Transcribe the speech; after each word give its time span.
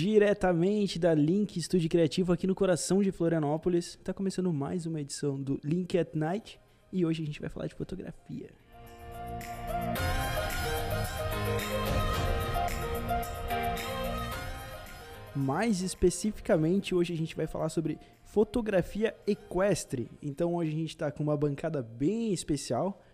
diretamente 0.00 0.98
da 0.98 1.12
Link 1.12 1.58
Estúdio 1.58 1.90
Criativo 1.90 2.32
aqui 2.32 2.46
no 2.46 2.54
coração 2.54 3.02
de 3.02 3.12
Florianópolis. 3.12 3.98
Está 3.98 4.14
começando 4.14 4.50
mais 4.50 4.86
uma 4.86 4.98
edição 4.98 5.38
do 5.38 5.60
Link 5.62 5.98
at 5.98 6.14
Night 6.14 6.58
e 6.90 7.04
hoje 7.04 7.22
a 7.22 7.26
gente 7.26 7.38
vai 7.38 7.50
falar 7.50 7.66
de 7.66 7.74
fotografia. 7.74 8.48
Mais 15.36 15.82
especificamente, 15.82 16.94
hoje 16.94 17.12
a 17.12 17.16
gente 17.16 17.36
vai 17.36 17.46
falar 17.46 17.68
sobre 17.68 17.98
fotografia 18.22 19.14
equestre. 19.26 20.10
Então 20.22 20.54
hoje 20.54 20.70
a 20.70 20.76
gente 20.76 20.88
está 20.88 21.10
com 21.12 21.22
uma 21.22 21.36
bancada 21.36 21.82
bem 21.82 22.32
especial. 22.32 23.04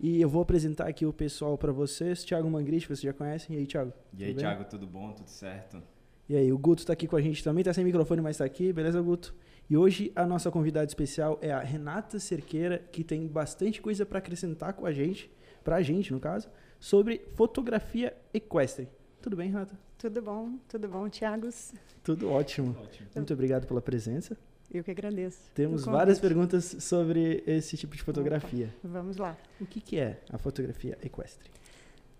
E 0.00 0.18
eu 0.18 0.28
vou 0.30 0.40
apresentar 0.40 0.88
aqui 0.88 1.04
o 1.04 1.12
pessoal 1.12 1.58
para 1.58 1.70
vocês. 1.70 2.24
Thiago 2.24 2.48
Mangrich, 2.48 2.86
vocês 2.86 3.02
já 3.02 3.12
conhecem. 3.12 3.56
E 3.56 3.58
aí, 3.58 3.66
Thiago? 3.66 3.92
E 4.16 4.24
aí, 4.24 4.34
Thiago, 4.34 4.64
tudo 4.64 4.86
bom? 4.86 5.12
Tudo 5.12 5.28
certo? 5.28 5.82
E 6.30 6.36
aí, 6.36 6.52
o 6.52 6.56
Guto 6.56 6.82
está 6.82 6.92
aqui 6.92 7.08
com 7.08 7.16
a 7.16 7.20
gente 7.20 7.42
também, 7.42 7.62
está 7.62 7.74
sem 7.74 7.84
microfone, 7.84 8.22
mas 8.22 8.36
está 8.36 8.44
aqui. 8.44 8.72
Beleza, 8.72 9.02
Guto? 9.02 9.34
E 9.68 9.76
hoje 9.76 10.12
a 10.14 10.24
nossa 10.24 10.48
convidada 10.48 10.86
especial 10.86 11.36
é 11.42 11.50
a 11.50 11.58
Renata 11.58 12.20
Cerqueira, 12.20 12.78
que 12.92 13.02
tem 13.02 13.26
bastante 13.26 13.82
coisa 13.82 14.06
para 14.06 14.20
acrescentar 14.20 14.74
com 14.74 14.86
a 14.86 14.92
gente, 14.92 15.28
para 15.64 15.74
a 15.74 15.82
gente, 15.82 16.12
no 16.12 16.20
caso, 16.20 16.48
sobre 16.78 17.20
fotografia 17.34 18.16
equestre. 18.32 18.88
Tudo 19.20 19.34
bem, 19.34 19.48
Renata? 19.48 19.76
Tudo 19.98 20.22
bom, 20.22 20.56
tudo 20.68 20.86
bom, 20.86 21.08
Thiagos? 21.08 21.72
Tudo 22.04 22.30
ótimo. 22.30 22.76
ótimo. 22.80 23.08
Muito 23.12 23.34
obrigado 23.34 23.66
pela 23.66 23.82
presença. 23.82 24.38
Eu 24.72 24.84
que 24.84 24.92
agradeço. 24.92 25.50
Temos 25.52 25.84
várias 25.84 26.20
perguntas 26.20 26.76
sobre 26.78 27.42
esse 27.44 27.76
tipo 27.76 27.96
de 27.96 28.04
fotografia. 28.04 28.72
Opa, 28.84 28.88
vamos 29.00 29.16
lá. 29.16 29.36
O 29.60 29.66
que, 29.66 29.80
que 29.80 29.98
é 29.98 30.20
a 30.30 30.38
fotografia 30.38 30.96
equestre? 31.02 31.50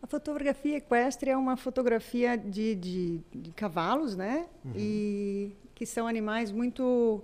A 0.02 0.06
fotografia 0.06 0.78
equestre 0.78 1.30
é 1.30 1.36
uma 1.36 1.56
fotografia 1.56 2.36
de, 2.36 2.74
de, 2.74 3.20
de 3.34 3.52
cavalos, 3.52 4.16
né? 4.16 4.46
Uhum. 4.64 4.72
E 4.74 5.52
que 5.74 5.84
são 5.84 6.06
animais 6.06 6.50
muito 6.50 7.22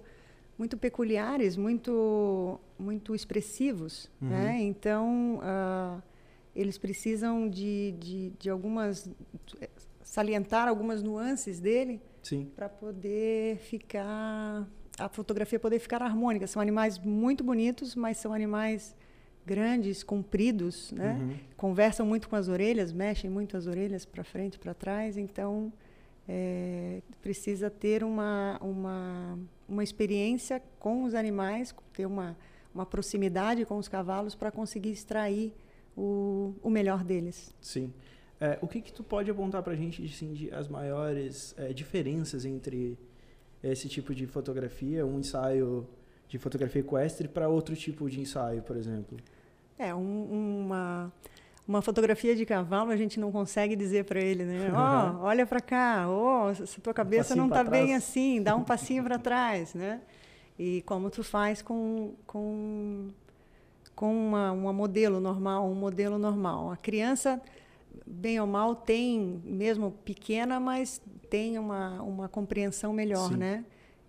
muito 0.59 0.77
peculiares, 0.77 1.57
muito 1.57 2.59
muito 2.79 3.15
expressivos, 3.15 4.11
uhum. 4.21 4.29
né? 4.29 4.59
Então 4.61 5.39
uh, 5.39 6.03
eles 6.55 6.77
precisam 6.79 7.49
de, 7.49 7.93
de, 7.99 8.31
de 8.39 8.51
algumas 8.51 9.11
salientar 10.03 10.69
algumas 10.69 11.03
nuances 11.03 11.61
dele 11.61 12.01
para 12.55 12.69
poder 12.69 13.59
ficar 13.59 14.67
a 14.99 15.09
fotografia 15.09 15.59
poder 15.61 15.79
ficar 15.79 16.03
harmônica. 16.03 16.47
São 16.47 16.61
animais 16.61 16.99
muito 16.99 17.45
bonitos, 17.45 17.95
mas 17.95 18.17
são 18.19 18.33
animais 18.33 18.95
grandes, 19.47 20.03
compridos, 20.03 20.93
né? 20.93 21.13
Uhum. 21.13 21.37
Conversam 21.57 22.05
muito 22.05 22.29
com 22.29 22.37
as 22.37 22.49
orelhas, 22.49 22.93
mexem 22.93 23.31
muito 23.31 23.57
as 23.57 23.67
orelhas 23.67 24.05
para 24.05 24.25
frente, 24.25 24.59
para 24.59 24.75
trás. 24.75 25.17
Então 25.17 25.73
é, 26.29 27.01
precisa 27.23 27.71
ter 27.71 28.03
uma, 28.03 28.59
uma 28.61 29.39
uma 29.69 29.83
experiência 29.83 30.63
com 30.79 31.05
os 31.05 31.15
animais, 31.15 31.75
ter 31.93 32.07
uma 32.07 32.37
uma 32.75 32.85
proximidade 32.85 33.65
com 33.65 33.79
os 33.79 33.89
cavalos 33.89 34.35
para 34.35 34.51
conseguir 34.51 34.91
extrair 34.91 35.55
o, 35.97 36.55
o 36.63 36.69
melhor 36.69 37.03
deles. 37.03 37.55
Sim. 37.59 37.91
É, 38.39 38.59
o 38.61 38.69
que 38.69 38.83
que 38.83 38.93
tu 38.93 39.03
pode 39.03 39.31
apontar 39.31 39.63
para 39.63 39.73
a 39.73 39.77
gente 39.77 40.05
assim, 40.05 40.35
de 40.35 40.53
as 40.53 40.69
maiores 40.69 41.55
é, 41.57 41.73
diferenças 41.73 42.45
entre 42.45 42.99
esse 43.63 43.89
tipo 43.89 44.15
de 44.15 44.27
fotografia, 44.27 45.07
um 45.07 45.19
ensaio 45.19 45.89
de 46.29 46.39
fotografia 46.39 46.81
equestre 46.81 47.29
para 47.29 47.49
outro 47.49 47.75
tipo 47.75 48.11
de 48.11 48.21
ensaio, 48.21 48.63
por 48.63 48.77
exemplo? 48.77 49.17
É, 49.79 49.95
um, 49.95 50.65
uma 50.65 51.13
uma 51.69 51.83
fotografia 51.83 52.37
de 52.37 52.47
cavalo 52.47 52.93
a 52.93 52.97
gente 52.97 53.19
não 53.19 53.33
consegue 53.33 53.75
dizer 53.75 54.05
para 54.05 54.21
ele, 54.21 54.45
né? 54.45 54.71
Ó, 54.73 55.21
oh, 55.21 55.25
olha 55.25 55.45
para 55.45 55.61
cá, 55.61 56.07
ó, 56.09 56.47
oh, 56.47 56.51
essa 56.51 56.81
tua 56.81 56.95
cabeça 56.95 57.35
um 57.35 57.39
não 57.39 57.49
está 57.49 57.65
bem 57.65 57.95
assim, 57.95 58.41
dá 58.41 58.55
um 58.55 58.63
passinho 58.65 59.03
para 59.03 59.19
trás, 59.19 59.75
né? 59.75 60.01
E 60.59 60.83
como 60.83 61.11
tu 61.11 61.25
faz 61.25 61.61
com 61.61 62.15
com 62.27 63.09
com 63.97 64.15
uma, 64.15 64.53
uma 64.53 64.73
modelo 64.73 65.19
normal, 65.19 65.67
um 65.69 65.75
modelo 65.75 66.19
normal. 66.19 66.71
A 66.71 66.77
criança 66.77 67.41
bem 68.07 68.39
ou 68.39 68.47
mal, 68.47 68.77
tem, 68.77 69.41
mesmo 69.43 69.91
pequena, 70.05 70.61
mas 70.61 71.01
tem 71.31 71.59
uma, 71.59 72.03
uma 72.03 72.29
compreensão 72.29 72.93
melhor, 72.93 73.31
Sim. 73.31 73.37
né? 73.37 73.65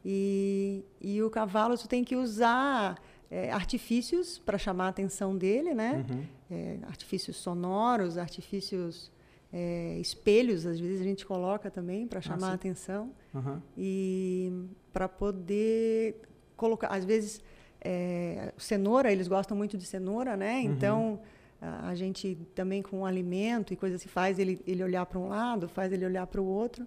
E, 0.06 0.84
e 1.02 1.22
o 1.24 1.30
cavalo, 1.30 1.78
tu 1.78 1.88
tem 1.88 2.04
que 2.04 2.16
usar 2.16 3.02
é, 3.30 3.52
artifícios 3.52 4.40
para 4.40 4.58
chamar 4.58 4.86
a 4.86 4.90
atenção 4.90 5.36
dele, 5.36 5.74
né? 5.74 6.06
Uhum. 6.10 6.24
É, 6.50 6.78
artifícios 6.84 7.38
sonoros, 7.38 8.18
artifícios 8.18 9.12
é, 9.52 9.98
espelhos, 10.00 10.66
às 10.66 10.80
vezes 10.80 11.02
a 11.02 11.04
gente 11.04 11.26
coloca 11.26 11.70
também 11.70 12.08
para 12.08 12.20
ah, 12.20 12.22
chamar 12.22 12.48
ah, 12.48 12.52
a 12.52 12.54
atenção 12.54 13.12
uhum. 13.34 13.62
e 13.78 14.52
para 14.92 15.08
poder 15.08 16.22
colocar, 16.56 16.88
às 16.88 17.06
vezes 17.06 17.42
é, 17.82 18.54
cenoura, 18.58 19.12
eles 19.12 19.28
gostam 19.28 19.56
muito 19.56 19.78
de 19.78 19.86
cenoura, 19.86 20.36
né? 20.36 20.56
Uhum. 20.56 20.62
Então 20.64 21.20
a 21.60 21.96
gente 21.96 22.38
também 22.54 22.84
com 22.84 23.04
alimento 23.04 23.74
e 23.74 23.76
coisas 23.76 24.00
assim 24.00 24.10
faz 24.10 24.38
ele, 24.38 24.62
ele 24.68 24.84
olhar 24.84 25.06
para 25.08 25.18
um 25.18 25.28
lado, 25.28 25.68
faz 25.68 25.92
ele 25.92 26.06
olhar 26.06 26.28
para 26.28 26.40
o 26.40 26.46
outro. 26.46 26.86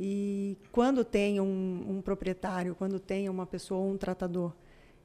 E 0.00 0.56
quando 0.72 1.04
tem 1.04 1.40
um, 1.40 1.84
um, 1.88 2.00
proprietário, 2.00 2.74
quando 2.74 2.98
tem 3.00 3.28
uma 3.28 3.44
pessoa, 3.44 3.80
um 3.80 3.96
tratador 3.96 4.52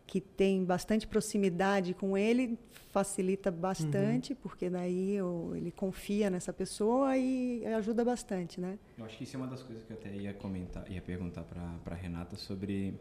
que 0.05 0.21
tem 0.21 0.63
bastante 0.63 1.07
proximidade 1.07 1.93
com 1.93 2.17
ele, 2.17 2.57
facilita 2.91 3.49
bastante, 3.49 4.33
uhum. 4.33 4.39
porque 4.41 4.69
daí 4.69 5.15
eu, 5.15 5.53
ele 5.55 5.71
confia 5.71 6.29
nessa 6.29 6.53
pessoa 6.53 7.17
e 7.17 7.65
ajuda 7.65 8.05
bastante, 8.05 8.61
né? 8.61 8.77
Eu 8.97 9.05
acho 9.05 9.17
que 9.17 9.23
isso 9.23 9.35
é 9.35 9.39
uma 9.39 9.47
das 9.47 9.63
coisas 9.63 9.83
que 9.83 9.91
eu 9.91 9.97
até 9.97 10.13
ia 10.13 10.33
comentar, 10.33 10.89
ia 10.91 11.01
perguntar 11.01 11.43
para 11.43 11.95
Renata 11.95 12.35
sobre 12.35 12.99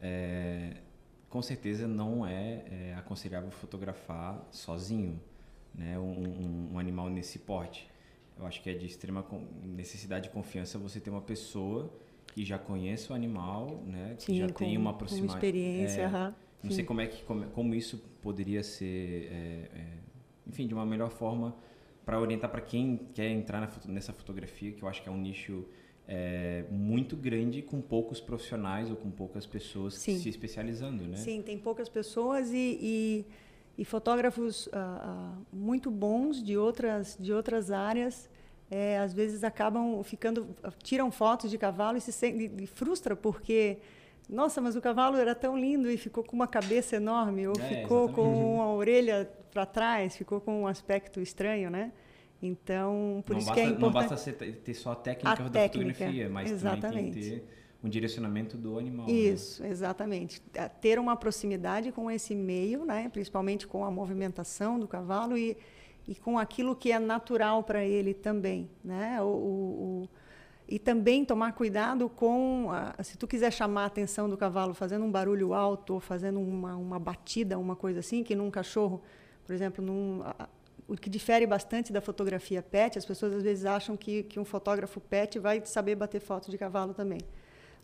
é, 0.00 0.76
com 1.30 1.40
certeza 1.40 1.86
não 1.86 2.26
é, 2.26 2.64
é 2.70 2.94
aconselhável 2.98 3.50
fotografar 3.50 4.46
sozinho 4.50 5.20
né, 5.74 5.98
um, 5.98 6.72
um, 6.72 6.78
animal 6.78 7.08
nesse 7.08 7.38
porte. 7.38 7.88
Eu 8.36 8.46
acho 8.46 8.62
que 8.62 8.68
é 8.68 8.74
de 8.74 8.86
extrema 8.86 9.24
necessidade 9.62 10.24
de 10.24 10.30
confiança 10.30 10.78
você 10.78 10.98
ter 10.98 11.10
uma 11.10 11.20
pessoa 11.20 11.92
que 12.34 12.44
já 12.44 12.58
conhece 12.58 13.10
o 13.10 13.14
animal, 13.14 13.82
né, 13.86 14.14
que 14.16 14.24
Sim, 14.24 14.38
já 14.38 14.46
com, 14.48 14.54
tem 14.54 14.76
uma 14.76 14.90
aproximação. 14.90 15.36
experiência, 15.36 16.02
é, 16.02 16.34
Não 16.62 16.70
sei 16.70 16.84
como 16.84 17.00
é 17.00 17.06
que 17.06 17.22
como, 17.24 17.46
como 17.50 17.74
isso 17.74 17.98
poderia 18.22 18.62
ser, 18.62 19.28
é, 19.32 19.78
é, 19.78 19.86
enfim, 20.46 20.66
de 20.66 20.74
uma 20.74 20.86
melhor 20.86 21.10
forma 21.10 21.56
para 22.04 22.20
orientar 22.20 22.50
para 22.50 22.60
quem 22.60 23.08
quer 23.14 23.30
entrar 23.30 23.60
na, 23.60 23.70
nessa 23.92 24.12
fotografia, 24.12 24.72
que 24.72 24.82
eu 24.82 24.88
acho 24.88 25.02
que 25.02 25.08
é 25.08 25.12
um 25.12 25.20
nicho 25.20 25.64
é, 26.06 26.64
muito 26.70 27.16
grande 27.16 27.62
com 27.62 27.80
poucos 27.80 28.20
profissionais 28.20 28.90
ou 28.90 28.96
com 28.96 29.10
poucas 29.10 29.46
pessoas 29.46 29.94
Sim. 29.94 30.18
se 30.18 30.28
especializando, 30.28 31.04
né? 31.04 31.16
Sim, 31.16 31.42
tem 31.42 31.58
poucas 31.58 31.88
pessoas 31.88 32.50
e, 32.52 32.78
e 32.80 33.26
e 33.80 33.84
fotógrafos 33.84 34.68
ah, 34.74 35.00
ah, 35.02 35.42
muito 35.50 35.90
bons 35.90 36.42
de 36.42 36.54
outras 36.54 37.16
de 37.18 37.32
outras 37.32 37.70
áreas 37.70 38.28
é, 38.70 38.98
às 38.98 39.12
vezes 39.12 39.42
acabam 39.42 40.02
ficando 40.02 40.48
tiram 40.82 41.10
fotos 41.10 41.50
de 41.50 41.58
cavalo 41.58 41.98
e 41.98 42.00
se 42.00 42.12
sentem, 42.12 42.66
frustra 42.66 43.16
porque 43.16 43.78
nossa 44.28 44.60
mas 44.60 44.76
o 44.76 44.80
cavalo 44.80 45.16
era 45.16 45.34
tão 45.34 45.58
lindo 45.58 45.90
e 45.90 45.96
ficou 45.96 46.22
com 46.22 46.36
uma 46.36 46.46
cabeça 46.46 46.96
enorme 46.96 47.48
ou 47.48 47.54
é, 47.60 47.82
ficou 47.82 48.04
exatamente. 48.04 48.14
com 48.14 48.54
uma 48.54 48.72
orelha 48.72 49.30
para 49.52 49.66
trás 49.66 50.16
ficou 50.16 50.40
com 50.40 50.62
um 50.62 50.66
aspecto 50.66 51.20
estranho 51.20 51.70
né 51.70 51.92
então 52.40 53.22
por 53.26 53.32
não 53.32 53.40
isso 53.40 53.48
basta, 53.48 53.60
que 53.60 53.68
é 53.68 53.70
importante 53.70 53.82
não 53.82 54.08
basta 54.08 54.32
ter 54.32 54.74
só 54.74 54.92
a 54.92 54.96
técnica 54.96 55.30
a 55.30 55.48
da 55.48 55.50
técnica, 55.50 55.92
fotografia 55.92 56.28
mas 56.28 56.50
exatamente. 56.50 56.82
também 56.82 57.12
tem 57.12 57.22
que 57.22 57.30
ter 57.30 57.60
um 57.82 57.88
direcionamento 57.88 58.56
do 58.56 58.78
animal. 58.78 59.06
Né? 59.06 59.12
Isso, 59.12 59.62
né? 59.62 59.70
exatamente. 59.70 60.42
É, 60.54 60.68
ter 60.68 60.98
uma 60.98 61.16
proximidade 61.16 61.90
com 61.92 62.10
esse 62.10 62.34
meio, 62.34 62.84
né? 62.84 63.08
principalmente 63.08 63.66
com 63.66 63.84
a 63.84 63.90
movimentação 63.90 64.78
do 64.78 64.86
cavalo 64.86 65.36
e, 65.36 65.56
e 66.06 66.14
com 66.14 66.38
aquilo 66.38 66.74
que 66.74 66.92
é 66.92 66.98
natural 66.98 67.62
para 67.62 67.84
ele 67.84 68.14
também. 68.14 68.70
Né? 68.84 69.20
O, 69.20 69.24
o, 69.24 69.28
o, 69.28 70.08
e 70.68 70.78
também 70.78 71.24
tomar 71.24 71.52
cuidado 71.52 72.08
com, 72.08 72.68
a, 72.70 73.02
se 73.02 73.18
tu 73.18 73.26
quiser 73.26 73.52
chamar 73.52 73.84
a 73.84 73.86
atenção 73.86 74.28
do 74.28 74.36
cavalo 74.36 74.74
fazendo 74.74 75.04
um 75.04 75.10
barulho 75.10 75.52
alto 75.52 75.94
ou 75.94 76.00
fazendo 76.00 76.40
uma, 76.40 76.76
uma 76.76 76.98
batida, 76.98 77.58
uma 77.58 77.74
coisa 77.74 78.00
assim, 78.00 78.22
que 78.22 78.34
num 78.34 78.50
cachorro, 78.50 79.02
por 79.44 79.52
exemplo, 79.52 79.84
num, 79.84 80.22
a, 80.24 80.48
o 80.86 80.96
que 80.96 81.08
difere 81.08 81.46
bastante 81.46 81.92
da 81.92 82.00
fotografia 82.00 82.62
pet, 82.62 82.98
as 82.98 83.04
pessoas 83.04 83.32
às 83.32 83.42
vezes 83.42 83.64
acham 83.64 83.96
que, 83.96 84.24
que 84.24 84.40
um 84.40 84.44
fotógrafo 84.44 85.00
pet 85.00 85.38
vai 85.38 85.64
saber 85.64 85.94
bater 85.94 86.20
foto 86.20 86.50
de 86.50 86.58
cavalo 86.58 86.92
também. 86.92 87.20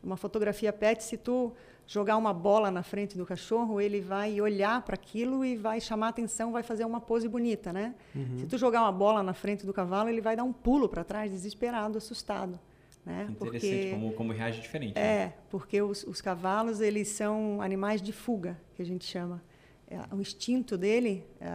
Uma 0.06 0.16
fotografia 0.16 0.72
pet, 0.72 1.02
se 1.02 1.16
tu 1.16 1.52
jogar 1.84 2.16
uma 2.16 2.32
bola 2.32 2.70
na 2.70 2.84
frente 2.84 3.18
do 3.18 3.26
cachorro, 3.26 3.80
ele 3.80 4.00
vai 4.00 4.40
olhar 4.40 4.80
para 4.82 4.94
aquilo 4.94 5.44
e 5.44 5.56
vai 5.56 5.80
chamar 5.80 6.08
atenção, 6.08 6.52
vai 6.52 6.62
fazer 6.62 6.84
uma 6.84 7.00
pose 7.00 7.28
bonita, 7.28 7.72
né? 7.72 7.92
Uhum. 8.14 8.38
Se 8.38 8.46
tu 8.46 8.56
jogar 8.56 8.82
uma 8.82 8.92
bola 8.92 9.20
na 9.20 9.34
frente 9.34 9.66
do 9.66 9.72
cavalo, 9.72 10.08
ele 10.08 10.20
vai 10.20 10.36
dar 10.36 10.44
um 10.44 10.52
pulo 10.52 10.88
para 10.88 11.02
trás, 11.02 11.32
desesperado, 11.32 11.98
assustado. 11.98 12.56
Né? 13.04 13.26
Interessante, 13.30 13.38
porque, 13.38 13.90
como, 13.90 14.12
como 14.12 14.32
reage 14.32 14.60
diferente. 14.60 14.96
É, 14.96 15.26
né? 15.26 15.34
porque 15.50 15.82
os, 15.82 16.04
os, 16.04 16.20
cavalos, 16.20 16.80
eles 16.80 17.08
são 17.08 17.60
animais 17.60 18.00
de 18.00 18.12
fuga, 18.12 18.56
que 18.74 18.82
a 18.82 18.84
gente 18.84 19.04
chama. 19.04 19.42
É, 19.88 19.98
o 20.12 20.20
instinto 20.20 20.78
dele, 20.78 21.24
é, 21.40 21.50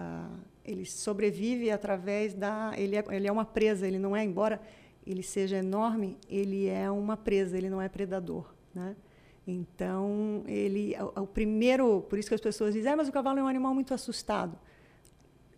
ele 0.63 0.85
sobrevive 0.85 1.71
através 1.71 2.33
da... 2.33 2.73
Ele 2.77 2.97
é, 2.97 3.03
ele 3.11 3.27
é 3.27 3.31
uma 3.31 3.45
presa, 3.45 3.87
ele 3.87 3.99
não 3.99 4.13
é, 4.13 4.23
embora 4.23 4.61
ele 5.05 5.23
seja 5.23 5.57
enorme, 5.57 6.17
ele 6.29 6.67
é 6.67 6.89
uma 6.89 7.17
presa, 7.17 7.57
ele 7.57 7.69
não 7.69 7.81
é 7.81 7.89
predador, 7.89 8.53
né? 8.73 8.95
Então, 9.45 10.43
ele 10.47 10.95
o, 11.15 11.21
o 11.21 11.27
primeiro, 11.27 12.01
por 12.01 12.19
isso 12.19 12.29
que 12.29 12.35
as 12.35 12.41
pessoas 12.41 12.73
dizem, 12.73 12.91
ah, 12.91 12.95
mas 12.95 13.09
o 13.09 13.11
cavalo 13.11 13.39
é 13.39 13.43
um 13.43 13.47
animal 13.47 13.73
muito 13.73 13.93
assustado. 13.93 14.57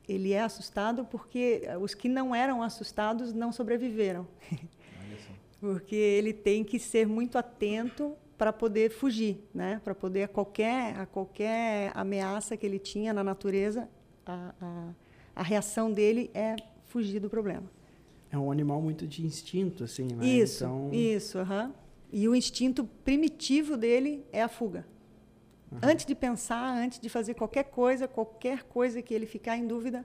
Ele 0.07 0.33
é 0.33 0.41
assustado 0.41 1.05
porque 1.05 1.63
os 1.81 1.93
que 1.93 2.09
não 2.09 2.35
eram 2.35 2.61
assustados 2.61 3.33
não 3.33 3.51
sobreviveram. 3.51 4.27
porque 5.59 5.95
ele 5.95 6.33
tem 6.33 6.63
que 6.63 6.77
ser 6.79 7.07
muito 7.07 7.37
atento 7.37 8.15
para 8.37 8.51
poder 8.51 8.91
fugir, 8.91 9.37
né? 9.53 9.79
Para 9.83 9.95
poder 9.95 10.23
a 10.23 10.27
qualquer 10.27 10.97
a 10.99 11.05
qualquer 11.05 11.91
ameaça 11.95 12.57
que 12.57 12.65
ele 12.65 12.79
tinha 12.79 13.13
na 13.13 13.23
natureza, 13.23 13.87
a, 14.25 14.53
a, 14.59 14.89
a 15.35 15.43
reação 15.43 15.91
dele 15.91 16.29
é 16.33 16.55
fugir 16.85 17.19
do 17.19 17.29
problema. 17.29 17.69
É 18.33 18.37
um 18.37 18.51
animal 18.51 18.81
muito 18.81 19.05
de 19.05 19.23
instinto, 19.23 19.83
assim, 19.83 20.07
né? 20.07 20.25
Isso, 20.25 20.63
então... 20.63 20.89
isso, 20.91 21.37
uhum. 21.37 21.71
E 22.11 22.27
o 22.27 22.35
instinto 22.35 22.83
primitivo 23.05 23.77
dele 23.77 24.25
é 24.31 24.41
a 24.41 24.47
fuga. 24.47 24.87
Uhum. 25.71 25.77
Antes 25.83 26.03
de 26.03 26.15
pensar, 26.15 26.75
antes 26.75 26.99
de 26.99 27.09
fazer 27.09 27.35
qualquer 27.35 27.65
coisa, 27.65 28.07
qualquer 28.07 28.63
coisa 28.63 29.03
que 29.03 29.13
ele 29.13 29.27
ficar 29.27 29.55
em 29.55 29.67
dúvida, 29.67 30.03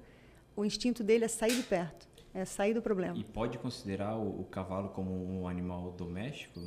o 0.54 0.62
instinto 0.62 1.02
dele 1.02 1.24
é 1.24 1.28
sair 1.28 1.56
de 1.56 1.62
perto, 1.62 2.06
é 2.34 2.44
sair 2.44 2.74
do 2.74 2.82
problema. 2.82 3.16
E 3.16 3.24
pode 3.24 3.56
considerar 3.56 4.18
o, 4.18 4.42
o 4.42 4.44
cavalo 4.44 4.90
como 4.90 5.10
um 5.10 5.48
animal 5.48 5.92
doméstico? 5.92 6.60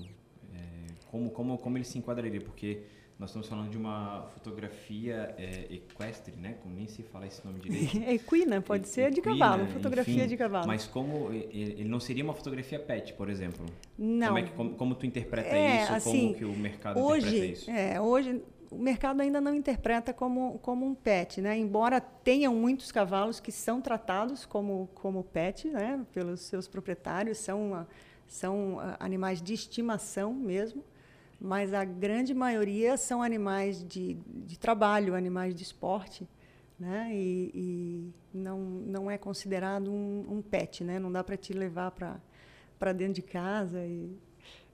É, 0.56 0.94
como, 1.12 1.30
como, 1.30 1.60
como 1.60 1.78
ele 1.78 1.86
se 1.86 2.00
enquadraria? 2.00 2.42
Porque 2.42 2.82
nós 3.22 3.30
estamos 3.30 3.48
falando 3.48 3.70
de 3.70 3.78
uma 3.78 4.24
fotografia 4.34 5.36
é, 5.38 5.68
equestre, 5.70 6.34
né? 6.36 6.56
Como 6.64 6.74
nem 6.74 6.88
se 6.88 7.04
fala 7.04 7.28
esse 7.28 7.46
nome 7.46 7.60
direito. 7.60 7.98
Equina, 8.10 8.60
pode 8.62 8.88
e, 8.88 8.90
ser 8.90 9.12
de 9.12 9.22
cavalo, 9.22 9.68
fotografia 9.68 10.16
enfim, 10.16 10.28
de 10.28 10.36
cavalo. 10.36 10.66
Mas 10.66 10.88
como 10.88 11.32
ele 11.32 11.88
não 11.88 12.00
seria 12.00 12.24
uma 12.24 12.34
fotografia 12.34 12.80
pet, 12.80 13.14
por 13.14 13.30
exemplo? 13.30 13.64
Não. 13.96 14.30
Como, 14.30 14.40
é 14.40 14.42
que, 14.42 14.52
como, 14.54 14.74
como 14.74 14.96
tu 14.96 15.06
interpreta 15.06 15.56
é, 15.56 15.84
isso? 15.84 15.94
Assim, 15.94 16.34
como 16.34 16.36
que 16.36 16.46
o 16.46 16.56
mercado 16.58 17.00
hoje, 17.00 17.28
interpreta 17.28 17.54
isso? 17.54 17.70
É, 17.70 18.02
hoje 18.02 18.42
o 18.72 18.80
mercado 18.80 19.22
ainda 19.22 19.40
não 19.40 19.54
interpreta 19.54 20.12
como, 20.12 20.58
como 20.64 20.84
um 20.84 20.96
pet, 20.96 21.42
né? 21.42 21.56
Embora 21.56 22.02
tenham 22.02 22.56
muitos 22.56 22.92
cavalos 22.92 23.40
que 23.40 23.52
são 23.52 23.80
tratados 23.82 24.48
como, 24.48 24.90
como 24.96 25.24
pet, 25.26 25.68
né? 25.68 26.04
Pelos 26.12 26.42
seus 26.42 26.68
proprietários, 26.68 27.38
são, 27.38 27.86
são 28.26 28.80
ah, 28.80 28.98
animais 29.00 29.44
de 29.44 29.54
estimação 29.54 30.34
mesmo 30.34 30.84
mas 31.42 31.74
a 31.74 31.84
grande 31.84 32.36
maioria 32.36 32.96
são 32.96 33.24
animais 33.24 33.84
de, 33.84 34.16
de 34.28 34.60
trabalho, 34.60 35.16
animais 35.16 35.56
de 35.56 35.64
esporte, 35.64 36.30
né? 36.80 37.10
E, 37.12 37.52
e 37.56 38.14
não, 38.32 38.60
não 38.60 39.10
é 39.10 39.18
considerado 39.18 39.92
um, 39.92 40.26
um, 40.30 40.42
pet, 40.44 40.84
né? 40.84 41.00
Não 41.00 41.12
dá 41.12 41.24
para 41.24 41.36
te 41.36 41.52
levar 41.52 41.90
para 41.90 42.94
dentro 42.94 43.16
de 43.16 43.22
casa 43.24 43.84
e, 43.84 44.16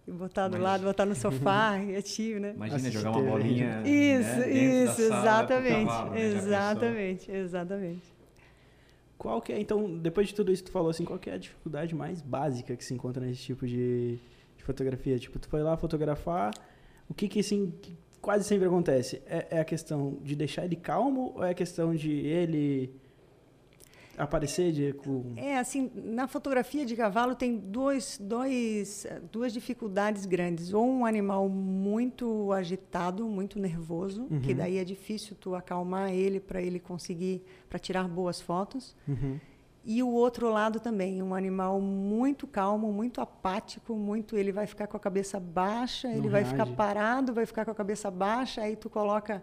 e 0.06 0.12
botar 0.12 0.50
do 0.50 0.54
Mas... 0.54 0.62
lado, 0.62 0.84
botar 0.84 1.06
no 1.06 1.16
sofá 1.16 1.80
e 1.80 1.96
ativo, 1.96 2.42
né? 2.42 2.52
Imagina 2.54 2.76
Assistir. 2.76 2.98
jogar 2.98 3.18
uma 3.18 3.32
bolinha. 3.32 3.82
Isso, 3.86 4.40
né? 4.40 4.52
isso, 4.52 5.02
exatamente, 5.02 5.88
cavalo, 5.88 6.12
né? 6.12 6.22
exatamente, 6.22 7.32
exatamente. 7.32 8.18
Qual 9.18 9.42
que 9.42 9.54
é, 9.54 9.60
então, 9.60 9.98
depois 9.98 10.28
de 10.28 10.36
tudo 10.36 10.52
isso 10.52 10.64
que 10.64 10.70
tu 10.70 10.74
falou 10.74 10.90
assim, 10.90 11.06
qual 11.06 11.18
que 11.18 11.30
é 11.30 11.34
a 11.34 11.38
dificuldade 11.38 11.96
mais 11.96 12.22
básica 12.22 12.76
que 12.76 12.84
se 12.84 12.94
encontra 12.94 13.26
nesse 13.26 13.42
tipo 13.42 13.66
de, 13.66 14.20
fotografia? 14.68 15.18
Tipo, 15.18 15.40
tu 15.40 15.50
foi 15.50 15.64
lá 15.64 15.76
fotografar, 15.76 16.54
o 17.10 17.14
que 17.14 17.28
que 17.28 17.40
assim, 17.40 17.74
quase 18.22 18.44
sempre 18.44 18.68
acontece? 18.68 19.22
É, 19.26 19.48
é, 19.52 19.60
a 19.60 19.66
questão 19.66 20.18
de 20.22 20.36
deixar 20.36 20.66
ele 20.66 20.76
calmo 20.76 21.34
ou 21.36 21.44
é 21.44 21.52
a 21.52 21.54
questão 21.54 21.96
de 21.96 22.12
ele 22.12 22.94
aparecer 24.18 24.72
de 24.72 24.94
com... 24.94 25.34
É, 25.36 25.58
assim, 25.58 25.92
na 25.94 26.28
fotografia 26.28 26.86
de 26.86 26.96
cavalo 26.96 27.36
tem 27.36 27.56
dois, 27.56 28.18
dois, 28.20 29.06
duas 29.32 29.54
dificuldades 29.54 30.26
grandes. 30.26 30.74
Ou 30.74 30.86
um 30.86 31.06
animal 31.06 31.48
muito 31.48 32.52
agitado, 32.52 33.26
muito 33.26 33.60
nervoso, 33.60 34.28
uhum. 34.30 34.42
que 34.42 34.54
daí 34.54 34.78
é 34.78 34.84
difícil 34.84 35.38
tu 35.40 35.56
acalmar 35.56 36.12
ele 36.12 36.40
para 36.40 36.62
ele 36.62 36.80
conseguir, 36.80 37.44
para 37.70 37.78
tirar 37.78 38.08
boas 38.08 38.42
fotos. 38.42 38.96
Uhum. 39.08 39.40
E 39.90 40.04
o 40.04 40.10
outro 40.10 40.50
lado 40.50 40.82
também, 40.82 41.24
um 41.24 41.34
animal 41.34 41.80
muito 41.80 42.46
calmo, 42.46 42.92
muito 42.92 43.22
apático, 43.22 43.96
muito 43.96 44.36
ele 44.36 44.52
vai 44.52 44.68
ficar 44.68 44.86
com 44.86 44.98
a 44.98 45.00
cabeça 45.00 45.40
baixa, 45.40 46.10
ele 46.10 46.28
vai 46.28 46.44
ficar 46.44 46.66
parado, 46.68 47.34
vai 47.34 47.46
ficar 47.46 47.64
com 47.64 47.72
a 47.72 47.74
cabeça 47.74 48.12
baixa, 48.12 48.64
aí 48.64 48.76
tu 48.76 48.90
coloca 48.90 49.42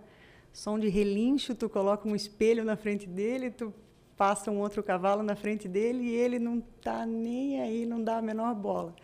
som 0.52 0.79
de 0.79 0.87
relincho, 0.87 1.55
tu 1.55 1.67
coloca 1.67 2.06
um 2.06 2.14
espelho 2.14 2.62
na 2.62 2.76
frente 2.76 3.08
dele, 3.08 3.50
tu 3.50 3.73
passa 4.19 4.50
um 4.50 4.61
outro 4.61 4.82
cavalo 4.82 5.23
na 5.23 5.35
frente 5.35 5.67
dele 5.67 6.02
e 6.02 6.14
ele 6.14 6.38
não 6.38 6.58
está 6.58 7.06
nem 7.06 7.62
aí, 7.62 7.87
não 7.87 8.05
dá 8.05 8.19
a 8.19 8.23
menor 8.23 8.55
bola. 8.55 8.94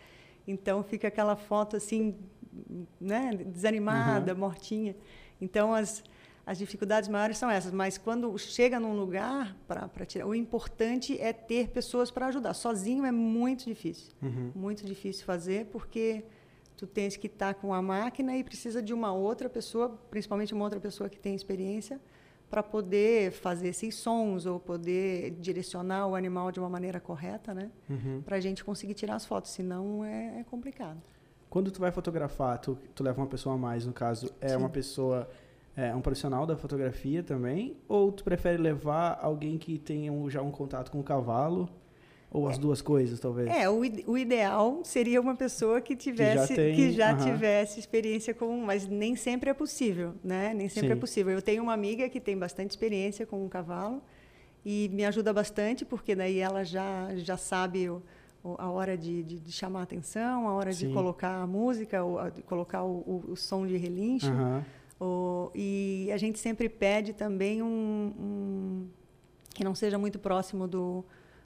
Então 0.47 0.83
fica 0.83 1.07
aquela 1.07 1.35
foto 1.35 1.75
assim, 1.75 2.19
né, 2.99 3.31
desanimada, 3.47 4.33
uhum. 4.33 4.39
mortinha. 4.39 4.95
Então 5.41 5.73
as 5.73 6.03
as 6.51 6.57
dificuldades 6.57 7.07
maiores 7.07 7.37
são 7.37 7.49
essas, 7.49 7.71
mas 7.71 7.97
quando 7.97 8.37
chega 8.37 8.77
num 8.77 8.93
lugar 8.93 9.55
para 9.65 10.05
tirar, 10.05 10.27
o 10.27 10.35
importante 10.35 11.17
é 11.17 11.31
ter 11.31 11.69
pessoas 11.69 12.11
para 12.11 12.27
ajudar. 12.27 12.53
Sozinho 12.53 13.05
é 13.05 13.11
muito 13.11 13.63
difícil, 13.63 14.11
uhum. 14.21 14.51
muito 14.53 14.85
difícil 14.85 15.23
fazer, 15.23 15.67
porque 15.67 16.25
tu 16.75 16.85
tens 16.85 17.15
que 17.15 17.27
estar 17.27 17.53
com 17.53 17.73
a 17.73 17.81
máquina 17.81 18.35
e 18.35 18.43
precisa 18.43 18.81
de 18.81 18.93
uma 18.93 19.13
outra 19.13 19.49
pessoa, 19.49 19.97
principalmente 20.09 20.53
uma 20.53 20.65
outra 20.65 20.77
pessoa 20.77 21.09
que 21.09 21.17
tem 21.17 21.33
experiência, 21.33 22.01
para 22.49 22.61
poder 22.61 23.31
fazer 23.31 23.69
esses 23.69 23.95
sons 23.95 24.45
ou 24.45 24.59
poder 24.59 25.31
direcionar 25.39 26.05
o 26.07 26.15
animal 26.15 26.51
de 26.51 26.59
uma 26.59 26.67
maneira 26.67 26.99
correta, 26.99 27.53
né? 27.53 27.71
Uhum. 27.89 28.21
Para 28.25 28.35
a 28.35 28.39
gente 28.41 28.61
conseguir 28.61 28.93
tirar 28.93 29.15
as 29.15 29.25
fotos, 29.25 29.51
senão 29.51 30.03
é, 30.03 30.41
é 30.41 30.43
complicado. 30.43 31.01
Quando 31.49 31.71
tu 31.71 31.79
vai 31.79 31.91
fotografar, 31.91 32.59
tu, 32.59 32.77
tu 32.93 33.03
leva 33.03 33.21
uma 33.21 33.27
pessoa 33.27 33.55
a 33.55 33.57
mais, 33.57 33.85
no 33.85 33.93
caso, 33.93 34.33
é 34.41 34.49
Sim. 34.49 34.57
uma 34.57 34.69
pessoa 34.69 35.29
é, 35.75 35.95
um 35.95 36.01
profissional 36.01 36.45
da 36.45 36.55
fotografia 36.55 37.23
também? 37.23 37.77
Ou 37.87 38.11
tu 38.11 38.23
prefere 38.23 38.57
levar 38.57 39.19
alguém 39.21 39.57
que 39.57 39.77
tenha 39.77 40.11
um, 40.11 40.29
já 40.29 40.41
um 40.41 40.51
contato 40.51 40.91
com 40.91 40.99
o 40.99 41.03
cavalo? 41.03 41.69
Ou 42.33 42.47
as 42.47 42.57
é, 42.57 42.61
duas 42.61 42.81
coisas, 42.81 43.19
talvez? 43.19 43.49
É, 43.49 43.69
o, 43.69 43.81
o 44.07 44.17
ideal 44.17 44.79
seria 44.85 45.19
uma 45.19 45.35
pessoa 45.35 45.81
que 45.81 45.97
tivesse 45.97 46.47
que 46.47 46.55
já, 46.55 46.55
tem, 46.55 46.75
que 46.75 46.91
já 46.91 47.13
uh 47.13 47.17
-huh. 47.17 47.23
tivesse 47.25 47.79
experiência 47.79 48.33
com, 48.33 48.57
mas 48.57 48.87
nem 48.87 49.17
sempre 49.17 49.49
é 49.49 49.53
possível, 49.53 50.13
né? 50.23 50.53
Nem 50.53 50.69
sempre 50.69 50.91
é 50.91 50.93
Sim. 50.93 50.97
é 50.97 50.99
possível. 50.99 51.33
Eu 51.33 51.41
tenho 51.41 51.61
uma 51.61 51.73
amiga 51.73 52.07
que 52.07 52.21
tem 52.21 52.37
bastante 52.37 52.71
experiência 52.71 53.25
com 53.25 53.43
um 53.43 53.49
cavalo 53.49 54.01
e 54.65 54.89
me 54.93 55.03
ajuda 55.03 55.33
bastante 55.33 55.83
porque 55.83 56.15
daí 56.15 56.39
ela 56.39 56.63
já 56.63 57.09
já 57.17 57.35
sabe 57.35 57.89
o, 57.89 58.01
a 58.57 58.69
hora 58.69 58.97
de, 58.97 59.23
de, 59.23 59.39
de, 59.39 59.51
chamar 59.51 59.81
a 59.81 59.83
atenção, 59.83 60.47
a 60.47 60.53
hora 60.53 60.71
Sim. 60.71 60.87
de 60.87 60.93
colocar 60.93 61.41
a 61.41 61.47
música, 61.47 62.03
o, 62.03 62.29
de 62.29 62.41
colocar 62.43 62.83
o, 62.83 62.95
o, 62.99 63.31
o, 63.31 63.35
som 63.35 63.67
de 63.67 63.75
relincho. 63.75 64.31
Uh 64.31 64.37
-huh. 64.37 64.63
O, 65.01 65.49
e 65.55 66.11
a 66.13 66.17
gente 66.17 66.37
sempre 66.37 66.69
pede 66.69 67.11
também 67.11 67.63
um, 67.63 68.13
um, 68.19 68.87
que 69.49 69.63
não 69.63 69.73
seja 69.73 69.97
muito 69.97 70.19
próximo 70.19 70.67
do, 70.67 71.03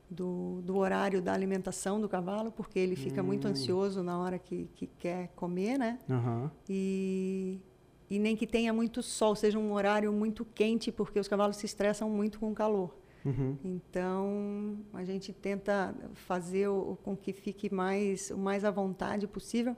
do, 0.09 0.61
do, 0.61 0.75
horário 0.75 1.21
da 1.21 1.31
alimentação 1.31 2.01
do 2.01 2.09
cavalo, 2.09 2.51
porque 2.51 2.77
ele 2.77 2.97
fica 2.97 3.21
hum. 3.21 3.27
muito 3.27 3.47
ansioso 3.47 4.03
na 4.03 4.19
hora 4.19 4.37
que, 4.37 4.69
que 4.75 4.87
quer 4.99 5.29
comer, 5.37 5.77
né? 5.77 5.99
Uhum. 6.09 6.49
E, 6.67 7.61
e 8.09 8.19
nem 8.19 8.35
que 8.35 8.45
tenha 8.45 8.73
muito 8.73 9.01
sol, 9.01 9.37
seja 9.37 9.57
um 9.57 9.71
horário 9.71 10.11
muito 10.11 10.43
quente, 10.43 10.91
porque 10.91 11.17
os 11.17 11.29
cavalos 11.29 11.55
se 11.55 11.65
estressam 11.65 12.09
muito 12.09 12.41
com 12.41 12.51
o 12.51 12.53
calor. 12.53 12.93
Uhum. 13.23 13.55
Então, 13.63 14.77
a 14.93 15.05
gente 15.05 15.31
tenta 15.31 15.95
fazer 16.13 16.67
o, 16.67 16.97
com 17.05 17.15
que 17.15 17.31
fique 17.31 17.73
mais, 17.73 18.31
o 18.31 18.37
mais 18.37 18.65
à 18.65 18.69
vontade 18.69 19.25
possível, 19.27 19.77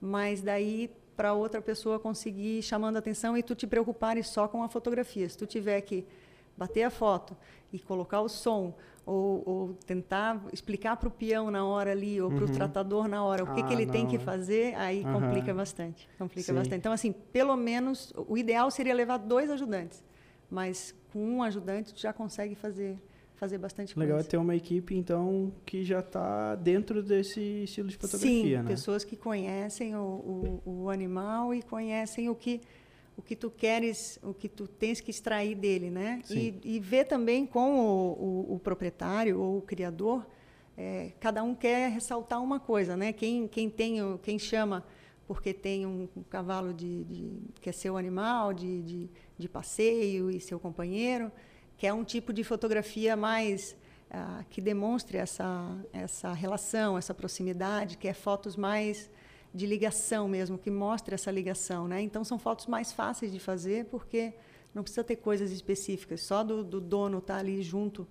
mas 0.00 0.40
daí 0.40 0.90
para 1.18 1.32
outra 1.32 1.60
pessoa 1.60 1.98
conseguir 1.98 2.62
chamando 2.62 2.94
a 2.94 3.00
atenção 3.00 3.36
e 3.36 3.42
tu 3.42 3.52
te 3.52 3.66
preocupares 3.66 4.28
só 4.28 4.46
com 4.46 4.62
a 4.62 4.68
fotografia. 4.68 5.28
Se 5.28 5.36
tu 5.36 5.46
tiver 5.46 5.80
que 5.80 6.06
bater 6.56 6.84
a 6.84 6.90
foto 6.90 7.36
e 7.72 7.78
colocar 7.80 8.20
o 8.20 8.28
som 8.28 8.72
ou, 9.04 9.42
ou 9.44 9.74
tentar 9.84 10.40
explicar 10.52 10.96
para 10.96 11.08
o 11.08 11.10
peão 11.10 11.50
na 11.50 11.64
hora 11.64 11.90
ali 11.90 12.22
ou 12.22 12.30
para 12.30 12.44
o 12.44 12.46
uhum. 12.46 12.54
tratador 12.54 13.08
na 13.08 13.24
hora 13.24 13.42
o 13.42 13.52
que, 13.52 13.60
ah, 13.60 13.64
que 13.64 13.72
ele 13.72 13.84
não. 13.84 13.92
tem 13.92 14.06
que 14.06 14.16
fazer, 14.16 14.76
aí 14.76 15.02
uhum. 15.02 15.14
complica 15.14 15.52
bastante. 15.52 16.08
Complica 16.16 16.52
Sim. 16.52 16.54
bastante. 16.54 16.78
Então, 16.78 16.92
assim, 16.92 17.10
pelo 17.10 17.56
menos 17.56 18.12
o 18.28 18.38
ideal 18.38 18.70
seria 18.70 18.94
levar 18.94 19.16
dois 19.16 19.50
ajudantes, 19.50 20.04
mas 20.48 20.94
com 21.12 21.18
um 21.18 21.42
ajudante 21.42 21.92
tu 21.92 22.00
já 22.00 22.12
consegue 22.12 22.54
fazer 22.54 22.96
fazer 23.38 23.56
bastante 23.56 23.96
Legal 23.96 24.16
coisa. 24.16 24.28
é 24.28 24.30
ter 24.30 24.36
uma 24.36 24.56
equipe, 24.56 24.96
então, 24.96 25.52
que 25.64 25.84
já 25.84 26.00
está 26.00 26.56
dentro 26.56 27.02
desse 27.02 27.40
estilo 27.62 27.88
de 27.88 27.96
fotografia, 27.96 28.58
Sim, 28.58 28.62
né? 28.64 28.68
pessoas 28.68 29.04
que 29.04 29.16
conhecem 29.16 29.94
o, 29.94 30.00
o, 30.00 30.62
o, 30.66 30.90
animal 30.90 31.54
e 31.54 31.62
conhecem 31.62 32.28
o 32.28 32.34
que 32.34 32.60
o 33.16 33.22
que 33.22 33.34
tu 33.34 33.50
queres, 33.50 34.16
o 34.22 34.32
que 34.32 34.48
tu 34.48 34.68
tens 34.68 35.00
que 35.00 35.10
extrair 35.10 35.56
dele, 35.56 35.90
né? 35.90 36.22
E, 36.30 36.54
e 36.62 36.78
ver 36.78 37.04
também 37.04 37.44
com 37.44 37.80
o, 37.80 38.54
o, 38.54 38.60
proprietário 38.60 39.40
ou 39.40 39.58
o 39.58 39.62
criador, 39.62 40.24
é, 40.76 41.10
cada 41.18 41.42
um 41.42 41.52
quer 41.52 41.90
ressaltar 41.90 42.40
uma 42.40 42.60
coisa, 42.60 42.96
né? 42.96 43.12
Quem, 43.12 43.48
quem 43.48 43.68
tem, 43.68 43.96
quem 44.22 44.38
chama 44.38 44.84
porque 45.26 45.52
tem 45.52 45.84
um, 45.84 46.08
um 46.16 46.22
cavalo 46.22 46.72
de, 46.72 47.04
de, 47.04 47.32
que 47.60 47.68
é 47.68 47.72
seu 47.72 47.96
animal, 47.96 48.54
de, 48.54 48.82
de, 48.82 49.10
de 49.36 49.48
passeio 49.48 50.30
e 50.30 50.40
seu 50.40 50.58
companheiro, 50.60 51.30
que 51.78 51.86
é 51.86 51.94
um 51.94 52.04
tipo 52.04 52.32
de 52.32 52.42
fotografia 52.42 53.16
mais 53.16 53.76
uh, 54.10 54.44
que 54.50 54.60
demonstre 54.60 55.16
essa, 55.16 55.78
essa 55.92 56.32
relação, 56.32 56.98
essa 56.98 57.14
proximidade, 57.14 57.96
que 57.96 58.08
é 58.08 58.12
fotos 58.12 58.56
mais 58.56 59.08
de 59.54 59.64
ligação 59.64 60.28
mesmo, 60.28 60.58
que 60.58 60.70
mostre 60.70 61.14
essa 61.14 61.30
ligação. 61.30 61.86
Né? 61.86 62.02
Então, 62.02 62.24
são 62.24 62.38
fotos 62.38 62.66
mais 62.66 62.92
fáceis 62.92 63.32
de 63.32 63.38
fazer, 63.38 63.86
porque 63.86 64.34
não 64.74 64.82
precisa 64.82 65.04
ter 65.04 65.16
coisas 65.16 65.52
específicas, 65.52 66.20
só 66.22 66.42
do, 66.42 66.64
do 66.64 66.80
dono 66.80 67.18
estar 67.18 67.34
tá 67.34 67.40
ali 67.40 67.62
junto 67.62 68.06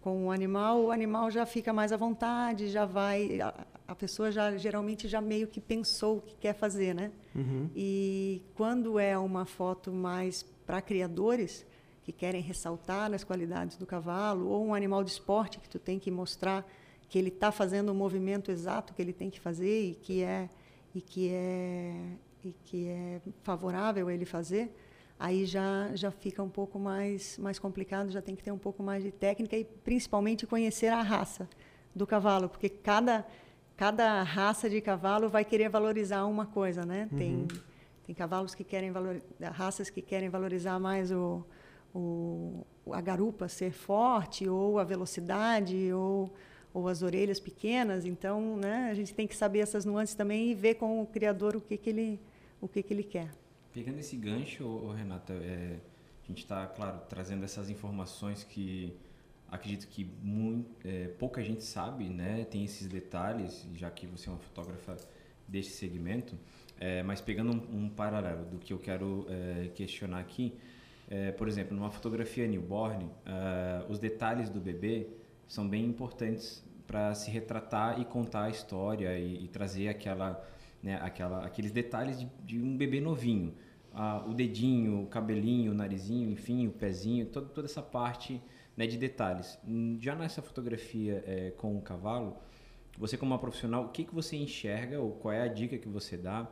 com 0.00 0.26
o 0.26 0.30
animal, 0.30 0.82
o 0.82 0.90
animal 0.90 1.30
já 1.30 1.46
fica 1.46 1.72
mais 1.72 1.90
à 1.90 1.96
vontade, 1.96 2.68
já 2.68 2.84
vai. 2.84 3.40
A, 3.40 3.54
a 3.88 3.94
pessoa 3.94 4.30
já 4.30 4.54
geralmente 4.56 5.08
já 5.08 5.20
meio 5.20 5.46
que 5.46 5.60
pensou 5.60 6.18
o 6.18 6.20
que 6.20 6.34
quer 6.36 6.52
fazer, 6.52 6.94
né? 6.94 7.10
Uhum. 7.34 7.70
E 7.74 8.42
quando 8.54 8.98
é 8.98 9.16
uma 9.16 9.46
foto 9.46 9.90
mais 9.92 10.42
para 10.66 10.82
criadores 10.82 11.64
que 12.04 12.12
querem 12.12 12.42
ressaltar 12.42 13.12
as 13.14 13.24
qualidades 13.24 13.78
do 13.78 13.86
cavalo, 13.86 14.46
ou 14.46 14.66
um 14.66 14.74
animal 14.74 15.02
de 15.02 15.10
esporte 15.10 15.58
que 15.58 15.68
tu 15.68 15.78
tem 15.78 15.98
que 15.98 16.10
mostrar 16.10 16.64
que 17.08 17.18
ele 17.18 17.28
está 17.28 17.50
fazendo 17.50 17.88
o 17.90 17.94
movimento 17.94 18.50
exato 18.50 18.92
que 18.92 19.00
ele 19.00 19.12
tem 19.12 19.30
que 19.30 19.40
fazer 19.40 19.90
e 19.90 19.94
que 19.94 20.22
é 20.22 20.50
e 20.94 21.00
que 21.00 21.30
é 21.30 21.94
e 22.44 22.52
que 22.64 22.88
é 22.88 23.22
favorável 23.42 24.10
ele 24.10 24.26
fazer, 24.26 24.70
aí 25.18 25.46
já 25.46 25.90
já 25.94 26.10
fica 26.10 26.42
um 26.42 26.48
pouco 26.48 26.78
mais 26.78 27.38
mais 27.38 27.58
complicado, 27.58 28.10
já 28.10 28.20
tem 28.20 28.36
que 28.36 28.42
ter 28.42 28.52
um 28.52 28.58
pouco 28.58 28.82
mais 28.82 29.02
de 29.02 29.10
técnica 29.10 29.56
e 29.56 29.64
principalmente 29.64 30.46
conhecer 30.46 30.88
a 30.88 31.00
raça 31.00 31.48
do 31.94 32.06
cavalo, 32.06 32.50
porque 32.50 32.68
cada 32.68 33.26
cada 33.76 34.22
raça 34.22 34.68
de 34.68 34.80
cavalo 34.82 35.30
vai 35.30 35.44
querer 35.44 35.70
valorizar 35.70 36.26
uma 36.26 36.44
coisa, 36.44 36.84
né? 36.84 37.08
Uhum. 37.10 37.18
Tem 37.18 37.48
tem 38.06 38.14
cavalos 38.14 38.54
que 38.54 38.62
querem 38.62 38.92
valorizar, 38.92 39.50
raças 39.52 39.88
que 39.88 40.02
querem 40.02 40.28
valorizar 40.28 40.78
mais 40.78 41.10
o, 41.10 41.42
o 41.94 42.66
a 42.92 43.00
garupa 43.00 43.48
ser 43.48 43.72
forte 43.72 44.48
ou 44.48 44.78
a 44.78 44.84
velocidade 44.84 45.92
ou 45.92 46.32
ou 46.72 46.88
as 46.88 47.02
orelhas 47.02 47.38
pequenas. 47.38 48.04
Então, 48.04 48.56
né, 48.56 48.88
a 48.90 48.94
gente 48.94 49.14
tem 49.14 49.28
que 49.28 49.36
saber 49.36 49.60
essas 49.60 49.84
nuances 49.84 50.16
também 50.16 50.50
e 50.50 50.54
ver 50.54 50.74
com 50.74 51.00
o 51.00 51.06
criador 51.06 51.54
o 51.54 51.60
que, 51.60 51.76
que 51.76 51.88
ele 51.88 52.20
o 52.60 52.66
que, 52.66 52.82
que 52.82 52.92
ele 52.92 53.04
quer. 53.04 53.30
Pegando 53.72 53.98
esse 53.98 54.16
gancho, 54.16 54.88
Renata, 54.92 55.32
é, 55.34 55.78
a 56.22 56.26
gente 56.26 56.38
está, 56.38 56.66
claro, 56.66 57.00
trazendo 57.08 57.44
essas 57.44 57.68
informações 57.68 58.42
que 58.42 58.96
acredito 59.50 59.86
que 59.88 60.04
muito, 60.22 60.70
é, 60.84 61.08
pouca 61.08 61.42
gente 61.42 61.62
sabe, 61.62 62.08
né? 62.08 62.44
Tem 62.44 62.64
esses 62.64 62.88
detalhes, 62.88 63.68
já 63.74 63.90
que 63.90 64.06
você 64.06 64.28
é 64.28 64.32
uma 64.32 64.38
fotógrafa 64.38 64.96
desse 65.46 65.70
segmento. 65.70 66.36
É, 66.80 67.02
mas 67.02 67.20
pegando 67.20 67.52
um, 67.52 67.84
um, 67.84 67.88
paralelo 67.88 68.44
do 68.46 68.58
que 68.58 68.72
eu 68.72 68.78
quero 68.78 69.26
é, 69.28 69.68
questionar 69.74 70.20
aqui, 70.20 70.54
é, 71.08 71.32
por 71.32 71.48
exemplo, 71.48 71.76
numa 71.76 71.90
fotografia 71.90 72.46
newborn, 72.46 73.10
é, 73.26 73.84
os 73.88 73.98
detalhes 73.98 74.48
do 74.48 74.60
bebê 74.60 75.08
são 75.46 75.68
bem 75.68 75.84
importantes 75.84 76.64
para 76.86 77.14
se 77.14 77.30
retratar 77.30 78.00
e 78.00 78.04
contar 78.04 78.44
a 78.44 78.50
história 78.50 79.18
e, 79.18 79.44
e 79.44 79.48
trazer 79.48 79.88
aquela, 79.88 80.42
né, 80.82 80.98
aquela, 81.02 81.44
aqueles 81.44 81.72
detalhes 81.72 82.18
de, 82.18 82.28
de 82.44 82.58
um 82.58 82.76
bebê 82.76 83.00
novinho. 83.00 83.54
Ah, 83.92 84.24
o 84.26 84.34
dedinho, 84.34 85.02
o 85.02 85.06
cabelinho, 85.06 85.70
o 85.70 85.74
narizinho, 85.74 86.30
enfim, 86.30 86.66
o 86.66 86.72
pezinho, 86.72 87.26
todo, 87.26 87.48
toda 87.48 87.66
essa 87.66 87.80
parte 87.82 88.42
né, 88.76 88.86
de 88.86 88.98
detalhes. 88.98 89.58
Já 90.00 90.14
nessa 90.16 90.42
fotografia 90.42 91.22
é, 91.26 91.52
com 91.52 91.76
o 91.76 91.80
cavalo, 91.80 92.36
você 92.98 93.16
como 93.16 93.32
uma 93.32 93.38
profissional, 93.38 93.84
o 93.84 93.88
que, 93.88 94.04
que 94.04 94.14
você 94.14 94.36
enxerga 94.36 95.00
ou 95.00 95.12
qual 95.12 95.32
é 95.32 95.42
a 95.42 95.48
dica 95.48 95.78
que 95.78 95.88
você 95.88 96.16
dá 96.16 96.42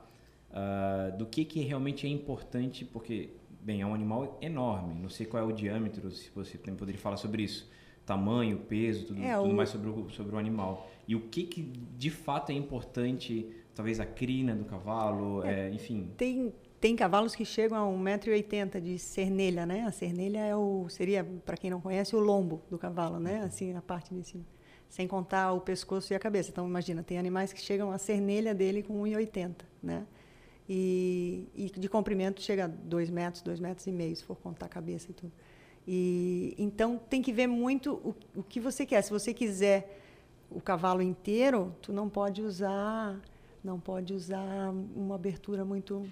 uh, 0.51 1.17
do 1.17 1.27
que, 1.27 1.45
que 1.45 1.61
realmente 1.61 2.07
é 2.07 2.11
importante, 2.11 2.85
porque, 2.85 3.31
bem, 3.63 3.81
é 3.81 3.87
um 3.87 3.95
animal 3.95 4.39
enorme, 4.41 4.95
não 4.95 5.09
sei 5.09 5.25
qual 5.27 5.43
é 5.43 5.47
o 5.47 5.53
diâmetro, 5.53 6.11
se 6.11 6.31
você 6.35 6.59
também 6.59 6.77
poderia 6.77 7.01
falar 7.01 7.17
sobre 7.17 7.43
isso 7.43 7.71
tamanho, 8.05 8.59
peso, 8.59 9.07
tudo, 9.07 9.23
é, 9.23 9.37
tudo 9.37 9.51
o... 9.51 9.55
mais 9.55 9.69
sobre 9.69 9.89
o, 9.89 10.11
sobre 10.11 10.35
o 10.35 10.39
animal. 10.39 10.89
E 11.07 11.15
o 11.15 11.21
que, 11.21 11.45
que 11.45 11.63
de 11.63 12.11
fato 12.11 12.51
é 12.51 12.55
importante, 12.55 13.49
talvez 13.75 14.01
a 14.01 14.07
crina 14.07 14.55
do 14.55 14.65
cavalo, 14.65 15.45
é, 15.45 15.69
é, 15.69 15.71
enfim. 15.71 16.11
Tem, 16.17 16.53
tem 16.81 16.97
cavalos 16.97 17.35
que 17.35 17.45
chegam 17.45 17.79
a 17.79 17.99
1,80m 17.99 18.81
de 18.81 18.99
cernelha, 18.99 19.67
né? 19.67 19.83
A 19.83 19.93
cernelha 19.93 20.39
é 20.41 20.57
o, 20.57 20.87
seria, 20.89 21.25
para 21.45 21.57
quem 21.57 21.71
não 21.71 21.81
conhece, 21.81 22.15
o 22.15 22.21
lombo 22.21 22.63
do 22.71 22.79
cavalo, 22.79 23.19
né? 23.19 23.41
Uhum. 23.41 23.47
Assim, 23.47 23.77
a 23.77 23.83
parte 23.83 24.15
de 24.15 24.27
cima. 24.27 24.45
Sem 24.89 25.09
contar 25.09 25.53
o 25.53 25.61
pescoço 25.61 26.13
e 26.13 26.17
a 26.17 26.19
cabeça. 26.19 26.51
Então, 26.51 26.67
imagina, 26.67 27.03
tem 27.03 27.19
animais 27.19 27.53
que 27.53 27.61
chegam 27.61 27.91
a 27.91 27.99
cernelha 27.99 28.55
dele 28.55 28.83
com 28.83 29.03
1,80m, 29.03 29.55
né? 29.83 30.07
E, 30.69 31.49
e 31.55 31.71
de 31.71 31.89
comprimento 31.89 32.41
chega 32.41 32.65
a 32.65 32.69
2 32.69 33.11
metros, 33.11 33.43
2 33.43 33.61
metros 33.61 33.87
e 33.87 33.93
meio, 33.93 34.15
se 34.15 34.25
for 34.25 34.37
contar 34.37 34.67
a 34.67 34.69
cabeça 34.69 35.11
e 35.11 35.15
tudo. 35.15 35.33
E 35.87 36.55
então 36.57 36.97
tem 36.97 37.21
que 37.21 37.33
ver 37.33 37.47
muito 37.47 37.95
o, 37.95 38.15
o 38.37 38.43
que 38.43 38.61
você 38.61 38.87
quer. 38.87 39.03
Se 39.03 39.11
você 39.11 39.35
quiser 39.35 40.01
o 40.51 40.61
cavalo 40.61 41.03
inteiro, 41.03 41.75
tu 41.83 41.93
não 41.93 42.09
pode 42.09 42.43
usar 42.43 43.21
não 43.65 43.79
pode 43.79 44.13
usar 44.13 44.71
uma 44.95 45.15
abertura 45.15 45.65
muito 45.65 46.09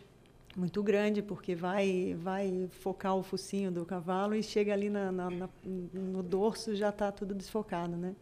muito 0.56 0.82
grande 0.82 1.22
porque 1.22 1.54
vai 1.54 2.16
vai 2.18 2.68
focar 2.70 3.16
o 3.16 3.22
focinho 3.22 3.70
do 3.70 3.84
cavalo 3.84 4.34
e 4.34 4.42
chega 4.42 4.72
ali 4.72 4.90
na, 4.90 5.10
na, 5.12 5.30
na 5.30 5.48
no 5.64 6.22
dorso 6.22 6.74
já 6.74 6.90
está 6.90 7.10
tudo 7.12 7.34
desfocado, 7.34 7.96
né? 7.96 8.14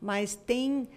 Mas 0.00 0.34
tem 0.34 0.88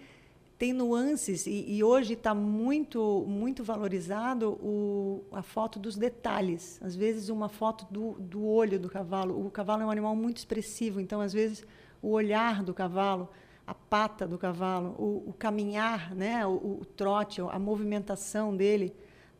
tem 0.60 0.74
nuances 0.74 1.46
e, 1.46 1.64
e 1.66 1.82
hoje 1.82 2.12
está 2.12 2.34
muito 2.34 3.24
muito 3.26 3.64
valorizado 3.64 4.50
o, 4.62 5.24
a 5.32 5.40
foto 5.40 5.78
dos 5.78 5.96
detalhes. 5.96 6.78
Às 6.82 6.94
vezes 6.94 7.30
uma 7.30 7.48
foto 7.48 7.86
do, 7.90 8.12
do 8.20 8.46
olho 8.46 8.78
do 8.78 8.90
cavalo. 8.90 9.42
O 9.46 9.50
cavalo 9.50 9.80
é 9.80 9.86
um 9.86 9.90
animal 9.90 10.14
muito 10.14 10.36
expressivo, 10.36 11.00
então 11.00 11.22
às 11.22 11.32
vezes 11.32 11.64
o 12.02 12.10
olhar 12.10 12.62
do 12.62 12.74
cavalo, 12.74 13.30
a 13.66 13.72
pata 13.72 14.28
do 14.28 14.36
cavalo, 14.36 14.94
o, 14.98 15.30
o 15.30 15.32
caminhar, 15.32 16.14
né, 16.14 16.46
o, 16.46 16.50
o, 16.50 16.84
trote, 16.84 17.40
a 17.40 17.58
movimentação 17.58 18.54
dele. 18.54 18.94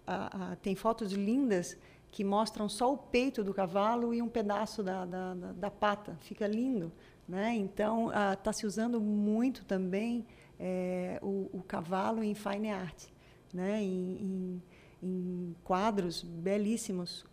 A, 0.07 0.53
a, 0.53 0.57
tem 0.57 0.75
fotos 0.75 1.13
lindas 1.13 1.77
que 2.11 2.25
mostram 2.25 2.67
só 2.67 2.95
o 2.95 2.97
peito 2.97 3.45
do 3.45 3.53
cavalo 3.53 4.15
e 4.15 4.23
um 4.23 4.29
pedaço 4.29 4.83
da, 4.83 5.05
da, 5.05 5.35
da, 5.35 5.53
da 5.53 5.71
pata. 5.71 6.17
Fica 6.23 6.47
lindo. 6.47 6.91
Né? 7.29 7.55
Então, 7.57 8.11
está 8.33 8.55
se 8.55 8.65
usando 8.67 8.99
muito 9.03 9.67
também 9.67 10.27
é, 10.61 11.19
o, 11.23 11.49
o, 11.53 11.63
cavalo 11.63 12.23
em 12.23 12.35
fine 12.35 12.71
art, 12.71 13.07
né? 13.53 13.83
Em, 13.83 14.13
em, 14.21 14.63
em, 15.03 15.57
quadros 15.65 16.23
belíssimos. 16.23 17.25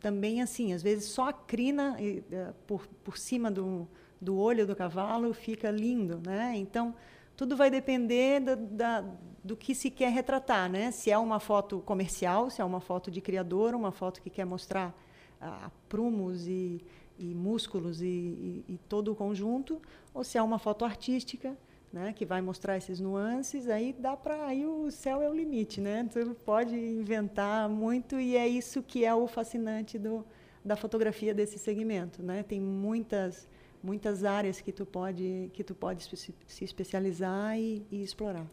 Também 0.00 0.42
assim, 0.42 0.72
às 0.72 0.82
vezes 0.82 1.04
só 1.04 1.28
a 1.28 1.32
crina 1.32 1.96
é, 2.00 2.52
por, 2.66 2.86
por 3.04 3.16
cima 3.16 3.50
do, 3.50 3.88
do 4.20 4.36
olho 4.36 4.66
do 4.66 4.74
cavalo 4.74 5.32
fica 5.32 5.70
lindo, 5.70 6.20
né? 6.26 6.54
Então 6.56 6.94
tudo 7.36 7.56
vai 7.56 7.70
depender 7.70 8.40
da, 8.40 8.54
da, 8.54 9.04
do 9.42 9.56
que 9.56 9.74
se 9.74 9.90
quer 9.90 10.10
retratar, 10.10 10.68
né? 10.68 10.90
Se 10.90 11.10
é 11.10 11.18
uma 11.18 11.38
foto 11.38 11.80
comercial, 11.80 12.50
se 12.50 12.60
é 12.60 12.64
uma 12.64 12.80
foto 12.80 13.10
de 13.10 13.20
criador, 13.20 13.74
uma 13.74 13.92
foto 13.92 14.20
que 14.20 14.30
quer 14.30 14.44
mostrar 14.44 14.92
ah, 15.40 15.70
prumos 15.88 16.46
e, 16.46 16.84
e 17.18 17.34
músculos 17.34 18.02
e, 18.02 18.06
e, 18.06 18.64
e, 18.68 18.78
todo 18.88 19.12
o 19.12 19.14
conjunto, 19.14 19.80
ou 20.12 20.24
se 20.24 20.38
é 20.38 20.42
uma 20.42 20.58
foto 20.58 20.84
artística, 20.84 21.56
né, 21.94 22.12
que 22.12 22.26
vai 22.26 22.42
mostrar 22.42 22.76
esses 22.76 22.98
nuances, 22.98 23.68
aí 23.68 23.94
dá 23.96 24.16
para 24.16 24.46
aí 24.46 24.66
o 24.66 24.90
céu 24.90 25.22
é 25.22 25.30
o 25.30 25.32
limite, 25.32 25.80
né? 25.80 26.04
Tu 26.12 26.34
pode 26.44 26.74
inventar 26.74 27.68
muito 27.68 28.18
e 28.18 28.36
é 28.36 28.48
isso 28.48 28.82
que 28.82 29.04
é 29.04 29.14
o 29.14 29.28
fascinante 29.28 29.96
do, 29.96 30.26
da 30.64 30.74
fotografia 30.74 31.32
desse 31.32 31.56
segmento, 31.56 32.20
né? 32.20 32.42
Tem 32.42 32.60
muitas 32.60 33.48
muitas 33.80 34.24
áreas 34.24 34.60
que 34.60 34.72
tu 34.72 34.84
pode 34.84 35.50
que 35.52 35.62
tu 35.62 35.72
pode 35.72 36.02
se 36.02 36.64
especializar 36.64 37.56
e, 37.56 37.86
e 37.92 38.02
explorar. 38.02 38.46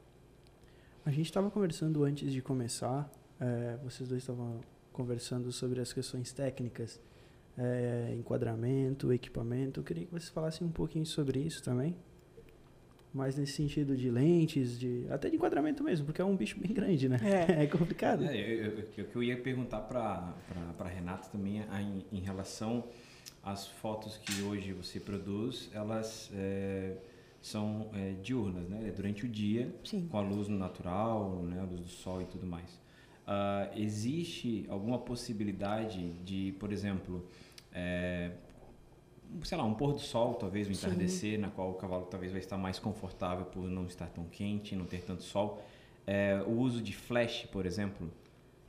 A 1.03 1.10
gente 1.10 1.25
estava 1.25 1.50
conversando 1.50 2.03
antes 2.03 2.31
de 2.31 2.43
começar, 2.43 3.12
é, 3.39 3.75
vocês 3.83 4.07
dois 4.07 4.21
estavam 4.21 4.62
conversando 4.93 5.51
sobre 5.51 5.81
as 5.81 5.91
questões 5.91 6.31
técnicas, 6.31 7.01
é, 7.57 8.13
enquadramento, 8.15 9.12
equipamento. 9.12 9.79
Eu 9.79 9.83
queria 9.83 10.05
que 10.05 10.12
vocês 10.12 10.29
falassem 10.29 10.67
um 10.67 10.71
pouquinho 10.71 11.07
sobre 11.07 11.39
isso 11.39 11.63
também 11.63 11.95
mais 13.13 13.36
nesse 13.36 13.53
sentido 13.53 13.96
de 13.96 14.10
lentes, 14.10 14.80
de 14.80 15.06
até 15.10 15.30
de 15.30 15.36
enquadramento 15.36 15.84
mesmo, 15.84 16.06
porque 16.06 16.22
é 16.22 16.25
um 16.25 16.36
bicho 16.36 16.60
bem 16.60 16.74
grande, 16.74 17.10
né? 17.10 17.20
É, 17.24 17.63
é 17.63 17.68
complicado. 17.68 18.24
É, 18.25 18.68
o 18.68 19.06
que 19.06 19.15
eu 19.15 19.24
ia 19.24 19.38
perguntar 19.38 19.82
para 19.82 20.34
a 20.80 20.88
Renata 20.88 21.30
também 21.30 21.62
em, 21.62 22.18
em, 22.18 22.22
relação 22.22 22.86
às 23.44 23.68
fotos 23.68 24.18
que 24.18 24.41
hoje 24.41 24.72
você 24.72 25.00
produz, 25.00 25.70
elas 25.74 26.32
é, 26.34 26.96
são 27.41 27.89
é, 27.94 28.13
diurnas, 28.22 28.70
né? 28.70 28.88
É 28.88 28.91
durante 28.91 29.25
o 29.25 29.30
dia, 29.30 29.74
Sim. 29.84 30.08
com 30.10 30.18
a 30.18 30.22
luz 30.22 30.48
natural, 30.48 31.41
né? 31.44 31.60
a 31.60 31.63
luz 31.63 31.82
do 31.82 31.89
sol 31.89 32.22
e 32.22 32.25
tudo 32.25 32.46
mais. 32.46 32.80
Uh, 33.22 33.80
existe 33.80 34.65
alguma 34.68 35.00
possibilidade 35.00 36.12
de, 36.24 36.53
por 36.60 36.72
exemplo, 36.72 37.25
é, 37.72 38.32
sei 39.44 39.58
lá, 39.58 39.64
um 39.64 39.74
pôr 39.74 39.94
do 39.94 40.00
sol, 40.00 40.36
talvez, 40.36 40.68
um 40.68 40.72
entardecer, 40.72 41.36
Sim. 41.36 41.38
na 41.38 41.50
qual 41.50 41.72
o 41.72 41.74
cavalo 41.74 42.06
talvez 42.06 42.32
vai 42.32 42.40
estar 42.40 42.58
mais 42.58 42.80
confortável 42.80 43.46
por 43.46 43.70
não 43.70 43.86
estar 43.86 44.08
tão 44.08 44.26
quente, 44.26 44.76
não 44.76 44.86
ter 44.86 45.04
tanto 45.04 45.24
sol. 45.24 45.62
É, 46.06 46.44
o 46.46 46.52
uso 46.52 46.82
de 46.82 46.94
flash, 46.94 47.48
por 47.52 47.66
exemplo, 47.66 48.12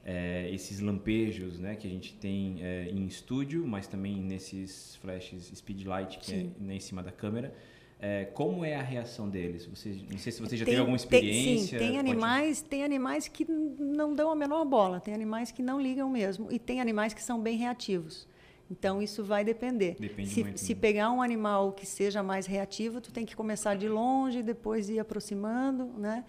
é, 0.04 0.50
esses 0.52 0.81
lampejos 0.81 1.59
né, 1.59 1.76
que 1.76 1.87
a 1.87 1.90
gente 1.90 2.14
tem 2.14 2.59
é, 2.61 2.88
em 2.90 3.07
estúdio, 3.07 3.66
mas 3.66 3.87
também 3.87 4.16
nesses 4.16 4.97
flashes 4.97 5.50
speed 5.54 5.87
light 5.87 6.19
que 6.19 6.33
é 6.33 6.37
Sim. 6.38 6.52
é 6.61 6.64
né, 6.64 6.75
em 6.76 6.81
cima 6.81 7.02
da 7.02 7.12
câmera. 7.12 7.54
é, 8.00 8.25
como 8.25 8.64
é 8.64 8.75
a 8.75 8.83
reação 8.83 9.28
deles? 9.28 9.64
Você, 9.66 9.97
não 10.11 10.19
sei 10.19 10.33
se 10.33 10.40
você 10.40 10.57
já 10.57 10.64
tem, 10.64 10.73
teve 10.73 10.81
alguma 10.81 10.97
experiência. 10.97 11.78
Tem, 11.78 11.87
sim, 11.88 11.92
tem 11.92 11.99
animais, 12.00 12.59
pode... 12.59 12.71
tem 12.71 12.85
animais 12.85 13.28
que 13.28 13.45
não 13.49 14.12
dão 14.14 14.31
a 14.31 14.35
menor 14.35 14.64
bola, 14.64 15.00
tem 15.00 15.14
animais 15.14 15.52
que 15.52 15.62
não 15.62 15.81
ligam 15.81 16.11
mesmo 16.11 16.50
e 16.50 16.59
tem 16.59 16.81
animais 16.81 17.14
que 17.14 17.23
são 17.23 17.40
bem 17.40 17.57
reativos. 17.57 18.26
Então 18.72 19.02
isso 19.02 19.22
vai 19.22 19.44
depender. 19.44 19.96
Depende 20.00 20.30
se, 20.30 20.42
muito, 20.42 20.58
se 20.58 20.74
né? 20.74 20.80
pegar 20.80 21.10
um 21.10 21.20
animal 21.20 21.72
que 21.72 21.84
seja 21.84 22.22
mais 22.22 22.46
reativo, 22.46 23.02
tu 23.02 23.12
tem 23.12 23.26
que 23.26 23.36
começar 23.36 23.76
de 23.76 23.86
longe, 23.86 24.38
e 24.38 24.42
depois 24.42 24.88
ir 24.88 24.98
aproximando, 24.98 25.84
né? 25.98 26.24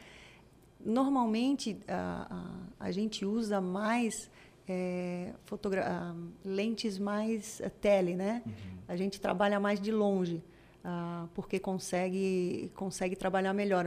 Normalmente 0.85 1.77
a, 1.87 2.27
a, 2.79 2.87
a 2.87 2.91
gente 2.91 3.25
usa 3.25 3.61
mais 3.61 4.29
é, 4.67 5.33
lentes 6.43 6.99
mais 6.99 7.61
é, 7.61 7.69
tele, 7.69 8.13
né? 8.13 8.43
Uhum. 8.45 8.53
A 8.89 8.97
gente 8.97 9.21
trabalha 9.21 9.57
mais 9.57 9.79
de 9.79 9.91
longe 9.93 10.43
ah, 10.83 11.27
porque 11.33 11.59
consegue 11.59 12.69
consegue 12.75 13.15
trabalhar 13.15 13.53
melhor. 13.53 13.85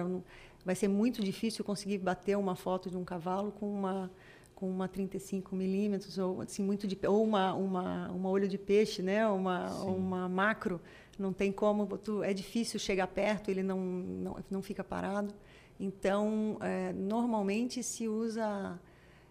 Vai 0.65 0.75
ser 0.75 0.89
muito 0.89 1.23
difícil 1.23 1.63
conseguir 1.63 1.99
bater 1.99 2.39
uma 2.39 2.57
foto 2.57 2.89
de 2.89 2.97
um 2.97 3.05
cavalo 3.05 3.53
com 3.53 3.71
uma 3.71 4.11
com 4.57 4.69
uma 4.69 4.89
35 4.89 5.55
milímetros 5.55 6.17
ou 6.17 6.41
assim 6.41 6.63
muito 6.63 6.87
de 6.89 6.99
ou 7.07 7.23
uma 7.23 7.53
uma 7.53 8.11
uma 8.11 8.31
olho 8.31 8.49
de 8.49 8.57
peixe, 8.57 9.03
né? 9.03 9.29
Uma 9.29 9.69
Sim. 9.69 9.87
uma 9.91 10.29
macro. 10.29 10.81
Não 11.19 11.33
tem 11.33 11.51
como, 11.53 11.87
tu, 11.99 12.23
é 12.23 12.35
difícil 12.35 12.79
chegar 12.81 13.07
perto, 13.07 13.51
ele 13.51 13.63
não 13.63 13.79
não, 13.79 14.37
não 14.51 14.63
fica 14.63 14.83
parado. 14.83 15.33
Então, 15.79 16.57
é, 16.61 16.93
normalmente 16.95 17.83
se 17.83 18.09
usa 18.09 18.81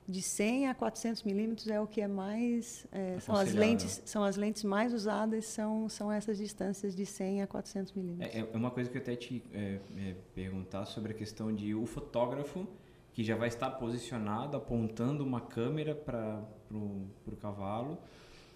de 0.08 0.22
100 0.22 0.68
a 0.68 0.76
400 0.76 1.24
milímetros 1.24 1.68
é 1.68 1.82
o 1.82 1.88
que 1.88 2.00
é 2.00 2.08
mais 2.08 2.86
é, 2.92 3.20
são 3.20 3.36
as 3.36 3.54
lentes 3.56 4.04
são 4.06 4.24
as 4.24 4.38
lentes 4.38 4.64
mais 4.64 4.94
usadas 4.94 5.46
são 5.46 5.90
são 5.90 6.12
essas 6.12 6.38
distâncias 6.38 6.96
de 6.96 7.08
100 7.08 7.42
a 7.42 7.48
400 7.48 7.92
milímetros 7.94 8.36
é, 8.36 8.42
é 8.42 8.56
uma 8.56 8.70
coisa 8.70 8.88
que 8.88 8.98
eu 8.98 9.02
até 9.02 9.16
te 9.16 9.42
é, 9.52 9.80
é, 9.98 10.16
perguntar 10.36 10.86
sobre 10.86 11.12
a 11.12 11.16
questão 11.16 11.52
de 11.52 11.74
o 11.74 11.88
fotógrafo 11.88 12.68
que 13.16 13.24
já 13.24 13.36
vai 13.36 13.48
estar 13.48 13.72
posicionado 13.72 14.58
apontando 14.58 15.24
uma 15.24 15.40
câmera 15.40 15.96
para 15.96 16.44
o 16.70 17.36
cavalo 17.42 17.98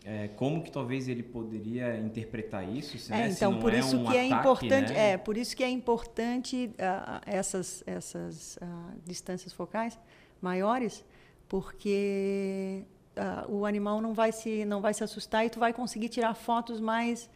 é, 0.04 0.28
como 0.30 0.62
que 0.62 0.72
talvez 0.72 1.08
ele 1.08 1.24
poderia 1.24 1.98
interpretar 1.98 2.68
isso 2.70 2.98
se, 2.98 3.12
é, 3.12 3.18
né? 3.18 3.30
então 3.30 3.58
por 3.60 3.74
isso 3.74 3.98
um 3.98 4.06
que 4.06 4.18
é 4.18 4.26
ataque, 4.28 4.40
importante 4.40 4.94
né? 4.94 5.12
é 5.12 5.18
por 5.18 5.38
isso 5.38 5.56
que 5.56 5.64
é 5.64 5.70
importante 5.70 6.72
uh, 6.74 7.22
essas 7.26 7.84
essas 7.88 8.58
uh, 8.58 9.00
distâncias 9.06 9.54
focais 9.54 9.98
maiores 10.42 11.06
porque 11.48 12.84
uh, 13.18 13.52
o 13.54 13.66
animal 13.66 14.02
não 14.02 14.14
vai 14.14 14.34
se 14.34 14.66
não 14.66 14.82
vai 14.82 14.94
se 14.94 15.04
assustar 15.04 15.46
e 15.46 15.50
tu 15.50 15.60
vai 15.60 15.74
conseguir 15.74 16.10
tirar 16.10 16.34
fotos 16.34 16.82
mais 16.82 17.30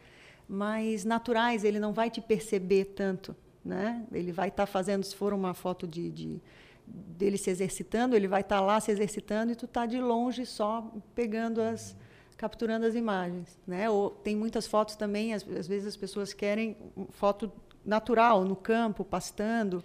mais 0.48 1.06
naturais 1.06 1.64
ele 1.64 1.80
não 1.80 1.94
vai 1.94 2.10
te 2.10 2.20
perceber 2.20 2.86
tanto 2.96 3.36
né 3.64 4.06
ele 4.12 4.34
vai 4.34 4.50
estar 4.50 4.66
tá 4.66 4.68
fazendo 4.68 5.04
se 5.04 5.16
for 5.16 5.34
uma 5.34 5.54
foto 5.54 5.88
de, 5.88 6.10
de 6.12 6.42
dele 6.86 7.38
se 7.38 7.50
exercitando 7.50 8.16
ele 8.16 8.28
vai 8.28 8.42
estar 8.42 8.58
tá 8.58 8.62
lá 8.62 8.80
se 8.80 8.92
exercitando 8.92 9.52
e 9.52 9.56
tu 9.56 9.68
tá 9.68 9.86
de 9.86 10.00
longe 10.00 10.46
só 10.46 10.92
pegando 11.16 11.62
as 11.62 11.96
capturando 12.38 12.86
as 12.86 12.96
imagens 12.96 13.58
né 13.66 13.90
ou 13.90 14.10
tem 14.10 14.36
muitas 14.36 14.68
fotos 14.68 14.96
também 14.96 15.34
às, 15.34 15.48
às 15.48 15.68
vezes 15.68 15.88
as 15.88 15.98
pessoas 15.98 16.34
querem 16.34 16.76
foto 17.12 17.52
natural 17.86 18.44
no 18.44 18.56
campo 18.56 19.04
pastando 19.04 19.84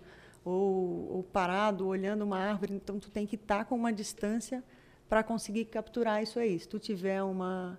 ou, 0.49 1.17
ou 1.17 1.23
parado 1.23 1.87
olhando 1.87 2.23
uma 2.23 2.39
árvore, 2.39 2.75
então 2.75 2.99
tu 2.99 3.11
tem 3.11 3.27
que 3.27 3.37
estar 3.37 3.59
tá 3.59 3.65
com 3.65 3.75
uma 3.75 3.93
distância 3.93 4.65
para 5.09 5.23
conseguir 5.23 5.67
capturar 5.67 6.23
isso 6.23 6.39
aí. 6.39 6.59
Se 6.59 6.69
tu 6.69 6.79
tiver 6.79 7.23
uma 7.23 7.79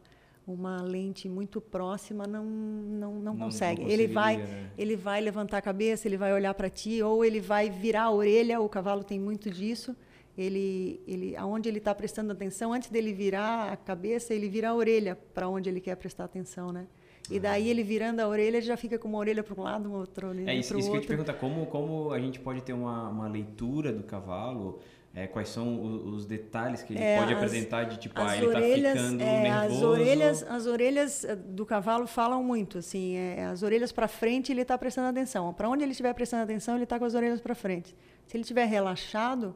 uma 0.53 0.81
lente 0.81 1.29
muito 1.29 1.61
próxima 1.61 2.25
não 2.25 2.43
não, 2.45 3.13
não, 3.13 3.33
não 3.33 3.37
consegue. 3.37 3.83
Não 3.83 3.89
ele 3.89 4.07
vai 4.07 4.37
né? 4.37 4.71
ele 4.77 4.95
vai 4.95 5.21
levantar 5.21 5.57
a 5.57 5.61
cabeça, 5.61 6.07
ele 6.07 6.17
vai 6.17 6.33
olhar 6.33 6.53
para 6.53 6.69
ti 6.69 7.01
ou 7.01 7.23
ele 7.23 7.39
vai 7.39 7.69
virar 7.69 8.03
a 8.03 8.11
orelha. 8.11 8.59
O 8.59 8.67
cavalo 8.67 9.03
tem 9.03 9.19
muito 9.19 9.49
disso. 9.49 9.95
Ele 10.37 11.01
ele 11.07 11.35
aonde 11.35 11.69
ele 11.69 11.79
está 11.79 11.93
prestando 11.93 12.31
atenção 12.31 12.73
antes 12.73 12.89
dele 12.89 13.13
virar 13.13 13.71
a 13.71 13.77
cabeça 13.77 14.33
ele 14.33 14.47
vira 14.47 14.69
a 14.69 14.75
orelha 14.75 15.17
para 15.33 15.47
onde 15.49 15.69
ele 15.69 15.81
quer 15.81 15.95
prestar 15.95 16.25
atenção, 16.25 16.71
né? 16.71 16.87
E 17.29 17.39
daí 17.39 17.69
ele 17.69 17.83
virando 17.83 18.19
a 18.21 18.27
orelha, 18.27 18.59
já 18.59 18.75
fica 18.75 18.97
com 18.97 19.07
uma 19.07 19.19
orelha 19.19 19.43
para 19.43 19.59
um 19.59 19.63
lado, 19.63 19.87
uma 19.87 19.99
outra 19.99 20.27
orelha 20.27 20.45
para 20.45 20.53
o 20.53 20.57
outro. 20.57 20.75
É 20.75 20.79
isso, 20.79 20.79
isso 20.79 20.91
que 20.91 20.97
eu 20.97 21.01
te 21.01 21.07
perguntar, 21.07 21.33
como, 21.33 21.65
como 21.67 22.11
a 22.11 22.19
gente 22.19 22.39
pode 22.39 22.61
ter 22.63 22.73
uma, 22.73 23.07
uma 23.09 23.27
leitura 23.27 23.93
do 23.93 24.03
cavalo, 24.03 24.79
é, 25.13 25.25
quais 25.25 25.49
são 25.49 25.81
os, 25.81 26.13
os, 26.13 26.25
detalhes 26.25 26.83
que 26.83 26.93
ele 26.93 27.01
é, 27.01 27.17
pode 27.17 27.33
as, 27.33 27.37
apresentar 27.37 27.83
de 27.85 27.97
tipo, 27.97 28.19
ah, 28.19 28.37
ele 28.37 28.45
está 28.45 28.61
ficando 28.61 29.21
é, 29.23 29.41
nervoso? 29.41 29.75
As 29.75 29.83
orelhas, 29.83 30.43
as 30.43 30.65
orelhas 30.67 31.23
eh, 31.25 31.35
do 31.35 31.65
cavalo 31.65 32.05
falam 32.05 32.43
muito, 32.43 32.77
assim, 32.77 33.15
é, 33.15 33.45
as 33.45 33.63
orelhas 33.63 33.91
para 33.91 34.07
frente 34.07 34.51
ele 34.51 34.61
está 34.61 34.77
prestando 34.77 35.07
atenção. 35.07 35.51
Para 35.51 35.67
onde 35.67 35.83
ele 35.83 35.91
estiver 35.91 36.13
prestando 36.13 36.43
atenção, 36.43 36.75
ele 36.75 36.83
está 36.83 36.99
com 36.99 37.05
as 37.05 37.15
orelhas 37.15 37.41
para 37.41 37.55
frente. 37.55 37.95
Se 38.27 38.37
ele 38.37 38.43
estiver 38.43 38.65
relaxado, 38.65 39.55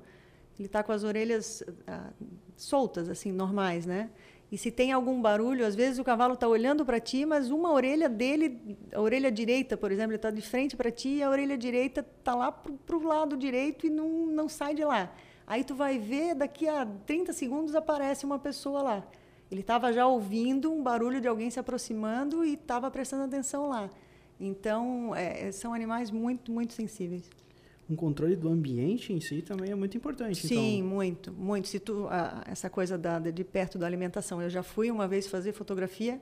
ele 0.58 0.66
está 0.66 0.82
com 0.82 0.92
as 0.92 1.04
orelhas 1.04 1.63
ah, 1.86 2.10
soltas, 2.56 3.08
assim, 3.08 3.32
normais, 3.32 3.86
né? 3.86 4.10
E 4.52 4.58
se 4.58 4.70
tem 4.70 4.92
algum 4.92 5.22
barulho, 5.22 5.66
às 5.66 5.76
vezes 5.76 5.98
o 5.98 6.04
cavalo 6.04 6.34
está 6.34 6.48
olhando 6.48 6.86
para 6.86 7.00
ti, 7.00 7.26
mas 7.26 7.50
uma 7.50 7.72
orelha 7.72 8.08
dele, 8.08 8.78
a 8.94 9.02
orelha 9.02 9.32
direita, 9.32 9.76
por 9.76 9.92
exemplo, 9.92 10.12
ele 10.12 10.18
está 10.18 10.30
de 10.30 10.42
frente 10.42 10.76
para 10.76 10.92
ti 10.92 11.10
e 11.10 11.24
a 11.24 11.30
orelha 11.30 11.58
direita 11.58 12.06
está 12.20 12.36
lá 12.36 12.52
para 12.52 12.96
o 12.96 13.04
lado 13.04 13.36
direito 13.36 13.88
e 13.88 13.89
não, 13.89 14.08
não 14.28 14.48
sai 14.48 14.76
de 14.76 14.86
lá. 14.86 15.12
Aí 15.45 15.63
tu 15.63 15.75
vai 15.75 15.97
ver, 15.99 16.36
daqui 16.36 16.67
a 16.67 16.86
30 16.86 17.34
segundos 17.34 17.75
aparece 17.75 18.25
uma 18.25 18.39
pessoa 18.39 18.82
lá. 18.82 19.03
Ele 19.51 19.62
estava 19.62 19.91
já 19.93 20.08
ouvindo 20.08 20.71
um 20.71 20.82
barulho 20.82 21.21
de 21.21 21.27
alguém 21.27 21.49
se 21.49 21.60
aproximando 21.60 22.43
e 22.43 22.53
estava 22.53 22.89
prestando 22.89 23.23
atenção 23.23 23.69
lá. 23.69 23.89
Então, 24.39 25.13
é, 25.15 25.51
são 25.51 25.73
animais 25.73 26.10
muito, 26.10 26.51
muito 26.51 26.73
sensíveis 26.73 27.29
um 27.89 27.95
controle 27.95 28.36
do 28.36 28.49
ambiente 28.49 29.13
em 29.13 29.19
si 29.19 29.41
também 29.41 29.71
é 29.71 29.75
muito 29.75 29.97
importante. 29.97 30.47
Sim, 30.47 30.77
então... 30.77 30.89
muito, 30.89 31.32
muito. 31.32 31.67
Se 31.67 31.79
tu, 31.79 32.08
a, 32.10 32.43
essa 32.47 32.69
coisa 32.69 32.97
da, 32.97 33.19
de 33.19 33.43
perto 33.43 33.77
da 33.77 33.86
alimentação, 33.86 34.41
eu 34.41 34.49
já 34.49 34.63
fui 34.63 34.89
uma 34.89 35.08
vez 35.08 35.27
fazer 35.27 35.53
fotografia 35.53 36.19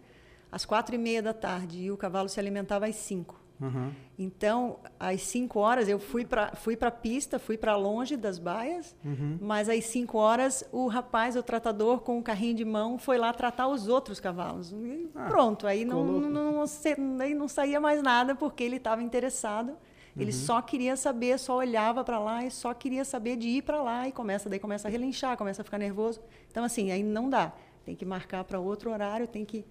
às 0.52 0.66
quatro 0.66 0.94
e 0.94 0.98
meia 0.98 1.22
da 1.22 1.34
tarde 1.34 1.84
e 1.84 1.92
o 1.92 1.98
cavalo 1.98 2.28
se 2.30 2.40
alimentava 2.40 2.86
às 2.86 2.96
cinco. 2.96 3.41
Uhum. 3.62 3.92
Então, 4.18 4.80
às 5.00 5.22
cinco 5.22 5.60
horas 5.60 5.88
eu 5.88 6.00
fui 6.00 6.26
para 6.26 6.56
fui 6.56 6.78
a 6.82 6.92
pista, 6.92 7.38
fui 7.38 7.58
para 7.58 7.76
longe 7.76 8.18
das 8.18 8.40
baias, 8.40 8.96
uhum. 9.06 9.38
mas 9.40 9.70
às 9.70 9.86
cinco 9.86 10.18
horas 10.18 10.64
o 10.72 10.88
rapaz, 10.88 11.36
o 11.36 11.44
tratador 11.44 12.00
com 12.02 12.18
o 12.18 12.24
carrinho 12.24 12.56
de 12.56 12.66
mão 12.66 12.98
foi 12.98 13.18
lá 13.18 13.32
tratar 13.32 13.68
os 13.68 13.88
outros 13.88 14.20
cavalos. 14.20 14.72
E 14.72 15.10
ah, 15.16 15.26
pronto, 15.26 15.68
aí 15.68 15.86
não, 15.86 16.04
não, 16.04 16.20
não, 16.30 16.66
não, 16.66 17.36
não 17.36 17.48
saía 17.48 17.80
mais 17.80 18.02
nada 18.02 18.36
porque 18.36 18.64
ele 18.64 18.78
estava 18.78 19.04
interessado 19.04 19.78
ele 20.18 20.32
uhum. 20.32 20.38
só 20.38 20.62
queria 20.62 20.96
saber, 20.96 21.40
só 21.40 21.58
olhava 21.58 22.04
para 22.04 22.20
lá 22.20 22.44
e 22.44 22.52
só 22.52 22.74
queria 22.74 23.06
saber 23.06 23.38
de 23.38 23.48
ir 23.48 23.62
para 23.62 23.82
lá 23.82 24.08
e 24.08 24.12
começa 24.12 24.50
daí 24.50 24.60
começa 24.60 24.88
a 24.88 24.92
relinchar, 24.92 25.38
começa 25.38 25.62
a 25.62 25.66
ficar 25.66 25.78
nervoso. 25.78 26.22
Então 26.50 26.64
assim, 26.64 26.92
aí 26.92 27.02
não 27.04 27.30
dá. 27.30 27.54
Tem 27.86 27.96
que 27.96 28.06
marcar 28.06 28.44
para 28.44 28.60
outro 28.60 28.92
horário, 28.92 29.28
tem 29.28 29.46
que 29.46 29.66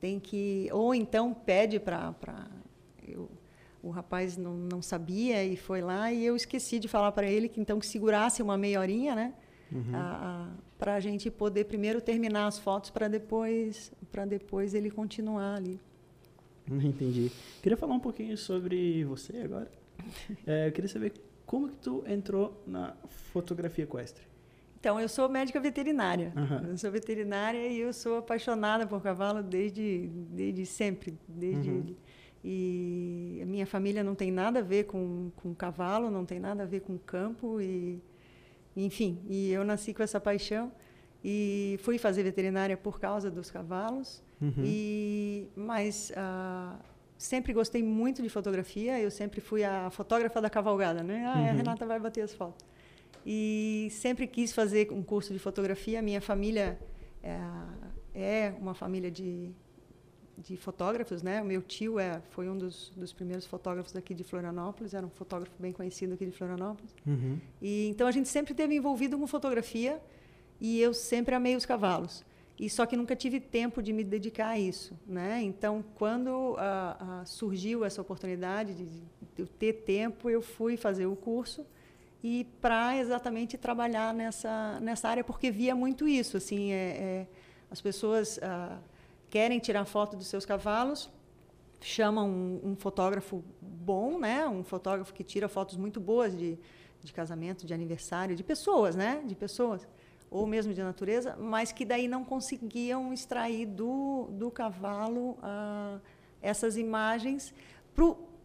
tem 0.00 0.20
que 0.20 0.68
ou 0.72 0.94
então 0.94 1.32
pede 1.32 1.80
para 1.80 2.14
para 3.14 3.48
o 3.82 3.90
rapaz 3.90 4.36
não, 4.36 4.54
não 4.54 4.82
sabia 4.82 5.44
e 5.44 5.56
foi 5.56 5.80
lá 5.80 6.12
e 6.12 6.24
eu 6.24 6.34
esqueci 6.34 6.78
de 6.78 6.88
falar 6.88 7.12
para 7.12 7.30
ele 7.30 7.48
que 7.48 7.60
então 7.60 7.78
que 7.78 7.86
segurasse 7.86 8.42
uma 8.42 8.56
meia 8.56 8.80
horinha, 8.80 9.14
né? 9.14 9.34
Uhum. 9.70 9.92
para 10.78 10.94
a 10.94 11.00
gente 11.00 11.30
poder 11.30 11.64
primeiro 11.66 12.00
terminar 12.00 12.46
as 12.46 12.58
fotos 12.58 12.88
para 12.88 13.06
depois 13.06 13.92
para 14.10 14.24
depois 14.24 14.72
ele 14.72 14.90
continuar 14.90 15.56
ali. 15.56 15.78
Entendi. 16.70 17.30
Queria 17.62 17.76
falar 17.76 17.94
um 17.94 18.00
pouquinho 18.00 18.36
sobre 18.36 19.04
você 19.04 19.38
agora. 19.38 19.70
É, 20.46 20.68
eu 20.68 20.72
queria 20.72 20.88
saber 20.88 21.12
como 21.44 21.68
que 21.68 21.76
tu 21.76 22.04
entrou 22.06 22.62
na 22.66 22.94
fotografia 23.32 23.84
equestre. 23.84 24.22
Então, 24.78 25.00
eu 25.00 25.08
sou 25.08 25.28
médica 25.28 25.58
veterinária. 25.58 26.32
Uhum. 26.36 26.70
Eu 26.70 26.78
sou 26.78 26.90
veterinária 26.90 27.66
e 27.66 27.80
eu 27.80 27.92
sou 27.92 28.18
apaixonada 28.18 28.86
por 28.86 29.02
cavalo 29.02 29.42
desde, 29.42 30.08
desde 30.30 30.64
sempre. 30.64 31.18
Desde 31.26 31.68
uhum. 31.68 31.96
E 32.44 33.40
a 33.42 33.46
minha 33.46 33.66
família 33.66 34.04
não 34.04 34.14
tem 34.14 34.30
nada 34.30 34.60
a 34.60 34.62
ver 34.62 34.84
com, 34.84 35.30
com 35.36 35.54
cavalo, 35.54 36.10
não 36.10 36.24
tem 36.24 36.38
nada 36.38 36.62
a 36.62 36.66
ver 36.66 36.80
com 36.80 36.96
campo. 36.98 37.60
E, 37.60 38.00
enfim, 38.76 39.18
e 39.28 39.50
eu 39.50 39.64
nasci 39.64 39.92
com 39.92 40.02
essa 40.02 40.20
paixão 40.20 40.72
e 41.24 41.78
fui 41.82 41.98
fazer 41.98 42.22
veterinária 42.22 42.76
por 42.76 43.00
causa 43.00 43.30
dos 43.30 43.50
cavalos. 43.50 44.22
Uhum. 44.40 44.62
E, 44.64 45.48
mas 45.56 46.10
uh, 46.10 46.78
sempre 47.16 47.52
gostei 47.52 47.82
muito 47.82 48.22
de 48.22 48.28
fotografia. 48.28 49.00
Eu 49.00 49.10
sempre 49.10 49.40
fui 49.40 49.64
a 49.64 49.90
fotógrafa 49.90 50.40
da 50.40 50.48
cavalgada, 50.48 51.02
né? 51.02 51.24
Ah, 51.26 51.38
uhum. 51.38 51.48
a 51.48 51.52
Renata 51.52 51.86
vai 51.86 51.98
bater 51.98 52.22
as 52.22 52.32
fotos. 52.32 52.64
E 53.26 53.88
sempre 53.90 54.26
quis 54.26 54.52
fazer 54.52 54.92
um 54.92 55.02
curso 55.02 55.32
de 55.32 55.38
fotografia. 55.38 56.00
Minha 56.00 56.20
família 56.20 56.78
é, 57.22 57.38
é 58.14 58.54
uma 58.60 58.74
família 58.74 59.10
de, 59.10 59.52
de 60.38 60.56
fotógrafos, 60.56 61.22
né? 61.22 61.42
O 61.42 61.44
meu 61.44 61.60
tio 61.60 61.98
é, 61.98 62.22
foi 62.30 62.48
um 62.48 62.56
dos, 62.56 62.92
dos 62.96 63.12
primeiros 63.12 63.44
fotógrafos 63.44 63.94
aqui 63.96 64.14
de 64.14 64.22
Florianópolis, 64.22 64.94
era 64.94 65.04
um 65.04 65.10
fotógrafo 65.10 65.54
bem 65.58 65.72
conhecido 65.72 66.14
aqui 66.14 66.26
de 66.26 66.32
Florianópolis. 66.32 66.94
Uhum. 67.04 67.38
E 67.60 67.88
então 67.88 68.06
a 68.06 68.12
gente 68.12 68.28
sempre 68.28 68.54
teve 68.54 68.74
envolvido 68.74 69.18
com 69.18 69.26
fotografia 69.26 70.00
e 70.60 70.80
eu 70.80 70.94
sempre 70.94 71.34
amei 71.34 71.56
os 71.56 71.66
cavalos. 71.66 72.24
e 72.58 72.68
só 72.68 72.86
que 72.86 72.96
nunca 72.96 73.14
tive 73.14 73.40
tempo 73.40 73.80
de 73.82 73.92
me 73.92 74.02
dedicar 74.02 74.48
a 74.50 74.58
isso, 74.58 74.96
né? 75.06 75.40
Então, 75.42 75.84
quando 75.94 76.56
ah, 76.58 77.20
ah, 77.20 77.24
surgiu 77.24 77.84
essa 77.84 78.00
oportunidade 78.00 78.74
de, 78.74 78.84
de, 78.84 79.02
eu 79.38 79.46
ter 79.46 79.72
tempo, 79.84 80.28
eu 80.30 80.42
fui 80.42 80.76
fazer 80.76 81.06
o 81.06 81.14
curso 81.14 81.64
e 82.22 82.44
para 82.60 82.96
exatamente 82.98 83.56
trabalhar 83.56 84.12
nessa 84.12 84.80
nessa 84.80 85.08
área, 85.08 85.24
porque 85.24 85.50
via 85.50 85.74
muito 85.74 86.06
isso, 86.08 86.36
assim, 86.36 86.72
é, 86.72 86.76
é 86.76 87.26
as 87.70 87.80
pessoas 87.80 88.40
ah, 88.42 88.78
querem 89.30 89.58
tirar 89.58 89.84
foto 89.84 90.16
dos 90.16 90.26
seus 90.26 90.44
cavalos, 90.44 91.10
chamam 91.80 92.28
um, 92.28 92.70
um, 92.70 92.76
fotógrafo 92.76 93.44
bom, 93.60 94.18
né? 94.18 94.46
Um 94.46 94.64
fotógrafo 94.64 95.12
que 95.12 95.22
tira 95.22 95.48
fotos 95.48 95.76
muito 95.76 96.00
boas 96.00 96.36
de, 96.36 96.58
de 97.02 97.12
casamento, 97.12 97.66
de 97.66 97.72
aniversário, 97.72 98.34
de 98.34 98.42
pessoas, 98.42 98.96
né? 98.96 99.22
De 99.24 99.34
pessoas 99.34 99.86
ou 100.30 100.46
mesmo 100.46 100.74
de 100.74 100.82
natureza, 100.82 101.36
mas 101.38 101.72
que 101.72 101.84
daí 101.84 102.06
não 102.06 102.24
conseguiam 102.24 103.12
extrair 103.12 103.66
do, 103.66 104.28
do 104.32 104.50
cavalo 104.50 105.38
ah, 105.42 105.98
essas 106.42 106.76
imagens. 106.76 107.54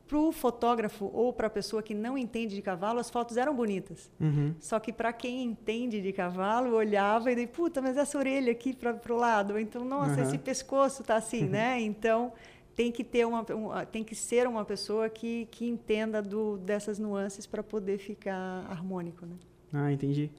Para 0.08 0.18
o 0.18 0.32
fotógrafo 0.32 1.10
ou 1.14 1.32
para 1.32 1.48
a 1.48 1.50
pessoa 1.50 1.82
que 1.82 1.94
não 1.94 2.18
entende 2.18 2.56
de 2.56 2.62
cavalo, 2.62 3.00
as 3.00 3.10
fotos 3.10 3.38
eram 3.38 3.56
bonitas. 3.56 4.12
Uhum. 4.20 4.54
Só 4.60 4.80
que 4.80 4.92
para 4.92 5.14
quem 5.14 5.44
entende 5.44 6.02
de 6.02 6.12
cavalo, 6.12 6.76
olhava 6.76 7.32
e 7.32 7.36
daí, 7.36 7.48
puta, 7.48 7.82
mas 7.82 7.98
essa 7.98 8.18
orelha 8.18 8.52
aqui 8.52 8.76
para 8.76 9.14
o 9.14 9.18
lado, 9.18 9.58
então, 9.58 9.84
nossa, 9.86 10.22
uhum. 10.22 10.28
esse 10.28 10.38
pescoço 10.38 11.02
está 11.02 11.16
assim, 11.16 11.46
né? 11.46 11.80
Então, 11.80 12.34
tem 12.76 12.92
que 12.92 13.04
ter 13.04 13.26
uma, 13.26 13.42
um, 13.42 13.86
tem 13.92 14.04
que 14.04 14.16
ser 14.16 14.48
uma 14.48 14.66
pessoa 14.66 15.10
que, 15.10 15.48
que 15.52 15.66
entenda 15.66 16.22
do, 16.22 16.58
dessas 16.58 17.00
nuances 17.00 17.46
para 17.46 17.64
poder 17.64 17.98
ficar 17.98 18.66
harmônico, 18.70 19.26
né? 19.26 19.36
Ah, 19.72 19.92
entendi. 19.92 20.30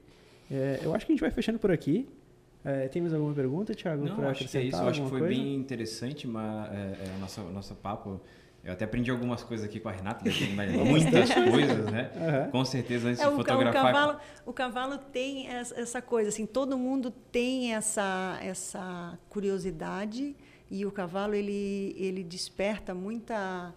É, 0.49 0.79
eu 0.83 0.93
acho 0.93 1.05
que 1.05 1.11
a 1.11 1.15
gente 1.15 1.21
vai 1.21 1.31
fechando 1.31 1.59
por 1.59 1.71
aqui. 1.71 2.07
É, 2.63 2.87
temos 2.87 3.13
alguma 3.13 3.33
pergunta, 3.33 3.75
Thiago? 3.75 4.05
Não, 4.05 4.27
acho 4.27 4.47
que 4.47 4.57
é 4.57 4.63
isso. 4.63 4.77
Eu 4.77 4.87
acho 4.87 5.03
que 5.03 5.09
foi 5.09 5.19
coisa? 5.19 5.35
bem 5.35 5.55
interessante 5.55 6.27
mas, 6.27 6.71
é, 6.71 6.97
é, 7.05 7.41
o 7.41 7.51
nosso 7.51 7.75
papo. 7.75 8.19
Eu 8.65 8.73
até 8.73 8.83
aprendi 8.83 9.11
algumas 9.11 9.43
coisas 9.43 9.65
aqui 9.65 9.79
com 9.79 9.87
a 9.89 9.91
Renata, 9.91 10.25
muitas 10.85 11.31
coisas, 11.31 11.85
né? 11.85 12.11
Uhum. 12.15 12.51
Com 12.51 12.65
certeza, 12.65 13.09
antes 13.09 13.21
é, 13.21 13.29
de 13.29 13.35
fotografar. 13.35 13.69
O 13.69 13.85
cavalo, 13.85 14.19
o 14.47 14.53
cavalo 14.53 14.97
tem 14.97 15.47
essa 15.47 16.01
coisa, 16.01 16.29
assim, 16.29 16.45
todo 16.45 16.77
mundo 16.77 17.11
tem 17.11 17.75
essa, 17.75 18.39
essa 18.41 19.17
curiosidade 19.29 20.35
e 20.69 20.85
o 20.85 20.91
cavalo 20.91 21.35
ele, 21.35 21.95
ele 21.95 22.23
desperta 22.23 22.93
muita, 22.95 23.73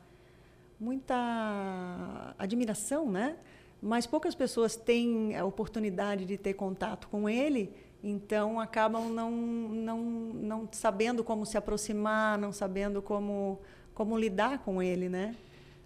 muita 0.81 2.35
admiração, 2.39 3.11
né? 3.11 3.37
mas 3.81 4.07
poucas 4.07 4.35
pessoas 4.35 4.77
têm 4.77 5.37
a 5.37 5.45
oportunidade 5.45 6.25
de 6.25 6.37
ter 6.37 6.55
contato 6.55 7.09
com 7.09 7.29
ele, 7.29 7.73
então 8.03 8.61
acabam 8.61 9.09
não, 9.09 9.31
não, 9.31 10.01
não 10.01 10.69
sabendo 10.73 11.23
como 11.23 11.47
se 11.47 11.57
aproximar, 11.57 12.39
não 12.39 12.53
sabendo 12.53 13.01
como, 13.01 13.61
como 13.99 14.17
lidar 14.17 14.61
com 14.61 14.81
ele, 14.81 15.09
né? 15.09 15.35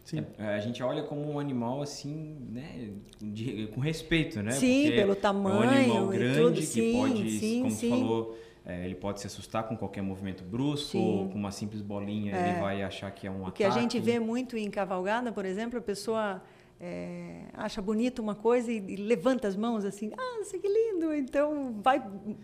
Sim. 0.04 0.26
É, 0.38 0.48
a 0.48 0.60
gente 0.60 0.82
olha 0.82 1.02
como 1.02 1.32
um 1.32 1.38
animal 1.38 1.80
assim, 1.80 2.36
né, 2.50 2.90
de, 3.18 3.68
com 3.68 3.80
respeito, 3.80 4.42
né? 4.42 4.50
Sim, 4.50 4.82
Porque 4.82 4.96
pelo 4.96 5.16
tamanho 5.16 5.62
é 5.62 5.66
um 5.66 5.70
animal 5.70 6.08
grande 6.08 6.38
tudo. 6.38 6.54
que 6.56 6.62
sim, 6.62 6.92
pode, 6.92 7.30
sim, 7.30 7.58
como 7.60 7.70
sim. 7.70 7.88
você 7.88 7.88
falou, 7.88 8.38
é, 8.66 8.84
ele 8.84 8.94
pode 8.94 9.20
se 9.20 9.26
assustar 9.26 9.62
com 9.66 9.74
qualquer 9.78 10.02
movimento 10.02 10.44
brusco, 10.44 10.98
ou 10.98 11.28
com 11.30 11.38
uma 11.38 11.50
simples 11.50 11.80
bolinha 11.80 12.36
é. 12.36 12.50
ele 12.50 12.60
vai 12.60 12.82
achar 12.82 13.10
que 13.12 13.26
é 13.26 13.30
um 13.30 13.34
o 13.34 13.46
ataque. 13.46 13.50
O 13.50 13.56
que 13.56 13.64
a 13.64 13.70
gente 13.70 13.98
vê 13.98 14.18
muito 14.18 14.58
em 14.58 14.70
cavalgada, 14.70 15.32
por 15.32 15.46
exemplo, 15.46 15.78
a 15.78 15.82
pessoa 15.82 16.42
é, 16.84 17.42
acha 17.52 17.80
bonito 17.80 18.20
uma 18.20 18.34
coisa 18.34 18.72
e, 18.72 18.78
e, 18.78 18.96
levanta 18.96 19.46
as 19.46 19.54
mãos 19.54 19.84
assim, 19.84 20.10
ah, 20.18 20.40
isso 20.40 20.58
que 20.58 20.66
lindo. 20.66 21.14
Então 21.14 21.80
vai, 21.80 22.02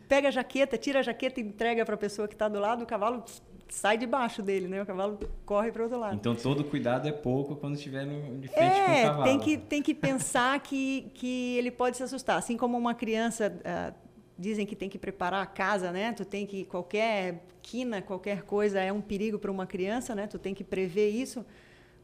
pega 0.09 0.29
a 0.29 0.31
jaqueta, 0.31 0.79
tira 0.79 1.01
a 1.01 1.03
jaqueta 1.03 1.41
e 1.41 1.43
entrega 1.43 1.85
para 1.85 1.97
a 1.97 1.99
pessoa 1.99 2.29
que 2.29 2.35
está 2.35 2.49
do 2.49 2.61
lado, 2.61 2.85
o 2.85 2.87
cavalo 2.87 3.25
sai 3.69 3.99
debaixo 3.99 4.41
dele, 4.41 4.69
né? 4.69 4.81
O 4.81 4.87
cavalo 4.87 5.19
corre 5.45 5.73
para 5.73 5.81
o 5.81 5.85
outro 5.87 5.99
lado. 5.99 6.15
Então 6.15 6.37
todo 6.37 6.63
cuidado 6.63 7.09
é 7.09 7.13
pouco 7.13 7.57
quando 7.57 7.75
estiver 7.75 8.07
de 8.07 8.47
frente 8.47 8.63
é, 8.63 8.85
com 8.85 8.93
o 8.93 9.03
cavalo. 9.03 9.25
Tem 9.25 9.41
que, 9.41 9.59
tem 9.59 9.83
que 9.83 9.93
pensar 9.93 10.61
que, 10.61 11.11
que 11.15 11.57
ele 11.57 11.73
pode 11.73 11.97
se 11.97 12.05
assustar. 12.05 12.39
Assim 12.39 12.57
como 12.57 12.79
uma 12.79 12.95
criança, 12.95 13.53
uh, 13.53 13.95
dizem 14.39 14.65
que 14.65 14.77
tem 14.77 14.89
que 14.89 15.01
preparar 15.01 15.43
a 15.43 15.47
casa, 15.47 15.91
né? 15.91 16.13
Tu 16.13 16.25
tem 16.25 16.47
que, 16.47 16.65
qualquer 16.65 17.45
quina, 17.61 18.01
qualquer 18.01 18.43
coisa 18.43 18.81
é 18.81 18.93
um 18.93 19.01
perigo 19.01 19.37
para 19.37 19.51
uma 19.51 19.67
criança, 19.67 20.15
né? 20.15 20.29
Tu 20.29 20.39
tem 20.39 20.55
que 20.55 20.63
prever 20.63 21.11
isso 21.11 21.45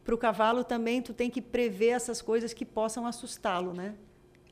para 0.04 0.14
o 0.14 0.18
cavalo 0.18 0.62
também 0.62 1.00
tu 1.00 1.14
tem 1.14 1.30
que 1.30 1.40
prever 1.40 1.88
essas 1.88 2.20
coisas 2.20 2.52
que 2.52 2.64
possam 2.64 3.06
assustá-lo, 3.06 3.72
né? 3.72 3.94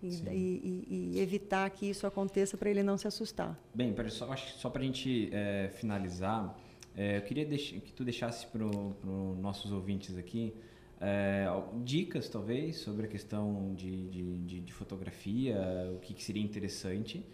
E, 0.02 0.08
e, 0.08 1.12
e, 1.14 1.20
evitar 1.20 1.70
que 1.70 1.88
isso 1.88 2.08
aconteça 2.08 2.56
para 2.56 2.68
ele 2.68 2.82
não 2.82 2.98
se 2.98 3.06
assustar. 3.06 3.56
Bem, 3.72 3.94
só, 4.08 4.32
acho 4.32 4.52
que 4.52 4.58
só 4.58 4.68
para 4.68 4.82
a 4.82 4.84
gente 4.84 5.30
é, 5.32 5.70
finalizar, 5.74 6.58
é, 6.96 7.18
eu 7.18 7.22
queria 7.22 7.46
que 7.46 7.92
tu 7.92 8.02
deixasse 8.02 8.44
para 8.48 8.64
os 8.64 9.38
nossos 9.38 9.70
ouvintes 9.70 10.18
aqui 10.18 10.52
é, 11.00 11.46
dicas, 11.84 12.28
talvez, 12.28 12.78
sobre 12.78 13.06
a 13.06 13.08
questão 13.08 13.74
de, 13.74 14.08
de, 14.08 14.38
de, 14.38 14.60
de 14.60 14.72
fotografia, 14.72 15.56
o 15.94 15.98
que, 15.98 16.14
que, 16.14 16.22
seria 16.22 16.42
interessante, 16.42 17.24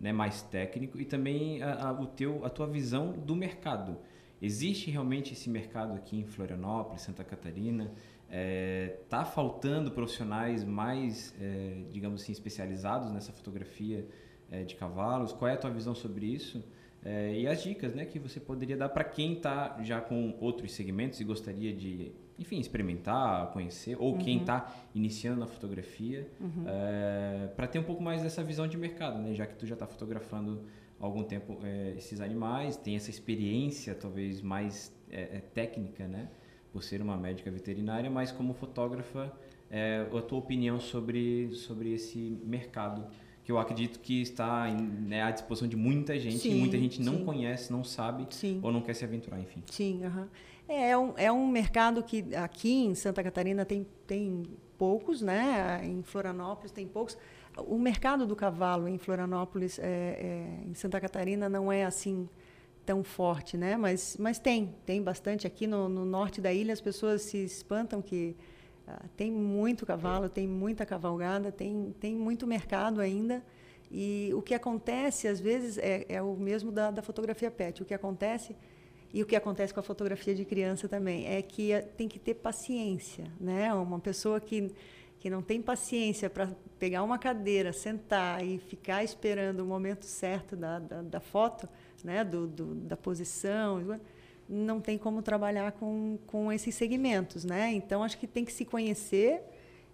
né, 0.00 0.12
mais 0.12 0.42
técnico, 0.42 1.00
e 1.00 1.04
também 1.04 1.62
a, 1.62 1.88
a, 1.88 1.92
o 1.92 2.06
teu, 2.06 2.44
a 2.44 2.50
tua 2.50 2.66
visão 2.66 3.12
do 3.12 3.36
mercado. 3.36 3.98
Existe 4.40 4.90
realmente 4.90 5.32
esse 5.32 5.50
mercado 5.50 5.94
aqui 5.94 6.18
em 6.18 6.26
Florianópolis, 6.26 7.02
Santa 7.02 7.24
Catarina? 7.24 7.84
Está 7.84 8.30
é, 8.30 8.98
tá 9.08 9.24
faltando 9.24 9.90
profissionais 9.90 10.62
mais, 10.62 11.34
é, 11.40 11.82
digamos 11.90 12.22
assim, 12.22 12.32
especializados 12.32 13.10
nessa 13.10 13.32
fotografia 13.32 14.06
é, 14.50 14.62
de 14.62 14.76
cavalos? 14.76 15.32
Qual 15.32 15.48
é 15.48 15.54
a 15.54 15.56
tua 15.56 15.70
visão 15.70 15.94
sobre 15.94 16.26
isso? 16.26 16.62
É, 17.04 17.32
e 17.32 17.46
as 17.46 17.62
dicas 17.62 17.94
né, 17.94 18.04
que 18.04 18.18
você 18.18 18.40
poderia 18.40 18.76
dar 18.76 18.88
para 18.88 19.04
quem 19.04 19.34
está 19.34 19.78
já 19.82 20.00
com 20.00 20.36
outros 20.40 20.72
segmentos 20.72 21.20
e 21.20 21.24
gostaria 21.24 21.72
de, 21.72 22.12
enfim, 22.38 22.58
experimentar, 22.58 23.52
conhecer, 23.52 23.96
ou 23.98 24.12
uhum. 24.12 24.18
quem 24.18 24.38
está 24.38 24.74
iniciando 24.94 25.40
na 25.40 25.46
fotografia, 25.46 26.28
uhum. 26.40 26.64
É, 26.66 27.48
para 27.56 27.66
ter 27.66 27.78
um 27.78 27.84
pouco 27.84 28.02
mais 28.02 28.22
dessa 28.22 28.42
visão 28.42 28.66
de 28.66 28.76
mercado, 28.76 29.18
né, 29.18 29.32
já 29.32 29.46
que 29.46 29.54
tu 29.54 29.64
já 29.64 29.74
está 29.74 29.86
fotografando 29.86 30.64
algum 31.00 31.22
tempo 31.22 31.58
é, 31.62 31.94
esses 31.96 32.20
animais, 32.20 32.76
tem 32.76 32.96
essa 32.96 33.10
experiência 33.10 33.94
talvez 33.94 34.40
mais 34.42 34.94
é, 35.10 35.36
é, 35.36 35.40
técnica, 35.40 36.06
né? 36.06 36.28
Por 36.72 36.82
ser 36.82 37.00
uma 37.00 37.16
médica 37.16 37.50
veterinária, 37.50 38.10
mas 38.10 38.30
como 38.30 38.52
fotógrafa, 38.52 39.32
é, 39.70 40.06
a 40.12 40.22
tua 40.22 40.38
opinião 40.38 40.78
sobre, 40.78 41.50
sobre 41.54 41.92
esse 41.92 42.38
mercado 42.44 43.06
que 43.44 43.52
eu 43.52 43.58
acredito 43.58 43.98
que 44.00 44.20
está 44.20 44.70
né, 44.70 45.22
à 45.22 45.30
disposição 45.30 45.66
de 45.66 45.76
muita 45.76 46.18
gente 46.18 46.40
sim, 46.40 46.50
e 46.50 46.54
muita 46.54 46.76
gente 46.76 47.00
não 47.00 47.16
sim. 47.16 47.24
conhece, 47.24 47.72
não 47.72 47.82
sabe 47.82 48.26
sim. 48.28 48.60
ou 48.62 48.70
não 48.70 48.82
quer 48.82 48.92
se 48.92 49.04
aventurar, 49.06 49.40
enfim. 49.40 49.62
Sim, 49.70 50.04
uhum. 50.04 50.26
é, 50.68 50.90
é, 50.90 50.98
um, 50.98 51.14
é 51.16 51.32
um 51.32 51.46
mercado 51.46 52.02
que 52.02 52.34
aqui 52.34 52.84
em 52.84 52.94
Santa 52.94 53.22
Catarina 53.22 53.64
tem, 53.64 53.86
tem 54.06 54.42
poucos, 54.76 55.22
né? 55.22 55.80
Em 55.82 56.02
Florianópolis 56.02 56.70
tem 56.70 56.86
poucos 56.86 57.16
o 57.66 57.78
mercado 57.78 58.26
do 58.26 58.36
cavalo 58.36 58.88
em 58.88 58.98
Florianópolis, 58.98 59.78
é, 59.78 59.84
é, 59.84 60.68
em 60.68 60.74
Santa 60.74 61.00
Catarina, 61.00 61.48
não 61.48 61.70
é 61.70 61.84
assim 61.84 62.28
tão 62.84 63.04
forte, 63.04 63.56
né? 63.56 63.76
Mas, 63.76 64.16
mas 64.18 64.38
tem, 64.38 64.74
tem 64.86 65.02
bastante 65.02 65.46
aqui 65.46 65.66
no, 65.66 65.88
no 65.88 66.04
norte 66.04 66.40
da 66.40 66.52
ilha. 66.52 66.72
As 66.72 66.80
pessoas 66.80 67.22
se 67.22 67.36
espantam 67.38 68.00
que 68.00 68.34
ah, 68.86 69.04
tem 69.16 69.30
muito 69.30 69.84
cavalo, 69.84 70.28
tem 70.28 70.48
muita 70.48 70.86
cavalgada, 70.86 71.52
tem, 71.52 71.94
tem 72.00 72.14
muito 72.14 72.46
mercado 72.46 73.00
ainda. 73.00 73.44
E 73.90 74.30
o 74.34 74.40
que 74.40 74.54
acontece 74.54 75.28
às 75.28 75.38
vezes 75.40 75.76
é, 75.78 76.06
é 76.08 76.22
o 76.22 76.34
mesmo 76.34 76.72
da, 76.72 76.90
da 76.90 77.02
fotografia 77.02 77.50
pet. 77.50 77.82
O 77.82 77.84
que 77.84 77.92
acontece 77.92 78.56
e 79.12 79.22
o 79.22 79.26
que 79.26 79.36
acontece 79.36 79.72
com 79.72 79.80
a 79.80 79.82
fotografia 79.82 80.34
de 80.34 80.44
criança 80.44 80.88
também 80.88 81.26
é 81.26 81.40
que 81.40 81.72
eh, 81.72 81.80
tem 81.80 82.06
que 82.06 82.18
ter 82.18 82.34
paciência, 82.34 83.24
né? 83.40 83.72
Uma 83.72 83.98
pessoa 83.98 84.38
que 84.38 84.70
que 85.18 85.28
não 85.28 85.42
tem 85.42 85.60
paciência 85.60 86.30
para 86.30 86.48
pegar 86.78 87.02
uma 87.02 87.18
cadeira, 87.18 87.72
sentar 87.72 88.44
e 88.44 88.58
ficar 88.58 89.02
esperando 89.02 89.60
o 89.60 89.66
momento 89.66 90.04
certo 90.04 90.54
da, 90.54 90.78
da, 90.78 91.02
da 91.02 91.20
foto, 91.20 91.68
né, 92.04 92.24
do, 92.24 92.46
do, 92.46 92.74
da 92.74 92.96
posição, 92.96 93.98
não 94.48 94.80
tem 94.80 94.96
como 94.96 95.20
trabalhar 95.20 95.72
com, 95.72 96.18
com 96.26 96.52
esses 96.52 96.74
segmentos. 96.74 97.44
Né? 97.44 97.72
Então, 97.72 98.02
acho 98.02 98.16
que 98.16 98.26
tem 98.26 98.44
que 98.44 98.52
se 98.52 98.64
conhecer 98.64 99.42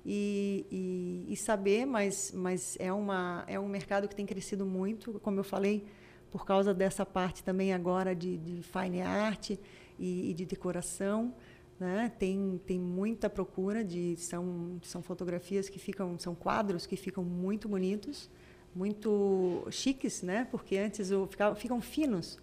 e, 0.04 0.66
e, 0.70 1.32
e 1.32 1.36
saber, 1.36 1.86
mas, 1.86 2.30
mas 2.34 2.76
é, 2.78 2.92
uma, 2.92 3.44
é 3.48 3.58
um 3.58 3.68
mercado 3.68 4.06
que 4.06 4.14
tem 4.14 4.26
crescido 4.26 4.66
muito, 4.66 5.18
como 5.20 5.40
eu 5.40 5.44
falei, 5.44 5.86
por 6.30 6.44
causa 6.44 6.74
dessa 6.74 7.06
parte 7.06 7.42
também 7.42 7.72
agora 7.72 8.14
de, 8.14 8.36
de 8.36 8.62
fine 8.62 9.00
art 9.00 9.50
e, 9.98 10.30
e 10.30 10.34
de 10.34 10.44
decoração. 10.44 11.32
Né? 11.78 12.12
Tem, 12.18 12.60
tem 12.66 12.78
muita 12.78 13.28
procura 13.28 13.82
de 13.82 14.16
são, 14.16 14.78
são 14.82 15.02
fotografias 15.02 15.68
que 15.68 15.78
ficam 15.78 16.16
são 16.18 16.34
quadros 16.34 16.86
que 16.86 16.96
ficam 16.96 17.24
muito 17.24 17.68
bonitos, 17.68 18.30
muito 18.74 19.66
chiques, 19.70 20.22
né? 20.22 20.46
Porque 20.50 20.76
antes 20.76 21.10
o, 21.10 21.26
ficava, 21.26 21.54
ficam 21.56 21.80
finos, 21.80 22.38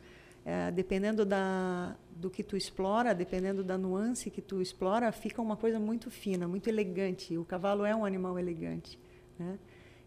é, 0.45 0.69
dependendo 0.71 1.25
da 1.25 1.95
do 2.13 2.29
que 2.29 2.43
tu 2.43 2.55
explora, 2.55 3.15
dependendo 3.15 3.63
da 3.63 3.77
nuance 3.77 4.29
que 4.29 4.41
tu 4.41 4.61
explora, 4.61 5.11
fica 5.11 5.41
uma 5.41 5.57
coisa 5.57 5.79
muito 5.79 6.11
fina, 6.11 6.47
muito 6.47 6.67
elegante. 6.67 7.35
O 7.35 7.43
cavalo 7.43 7.83
é 7.83 7.95
um 7.95 8.05
animal 8.05 8.37
elegante, 8.37 8.99
né? 9.39 9.57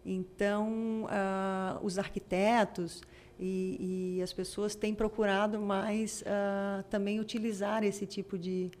Então, 0.05 1.05
uh, 1.05 1.83
os 1.83 1.97
arquitetos 1.97 3.01
e, 3.39 4.17
e 4.17 4.21
as 4.21 4.31
pessoas 4.31 4.75
têm 4.75 4.93
procurado 4.93 5.59
mais 5.59 6.21
uh, 6.21 6.83
também 6.89 7.19
utilizar 7.19 7.83
esse 7.83 8.05
tipo 8.05 8.37
de 8.37 8.71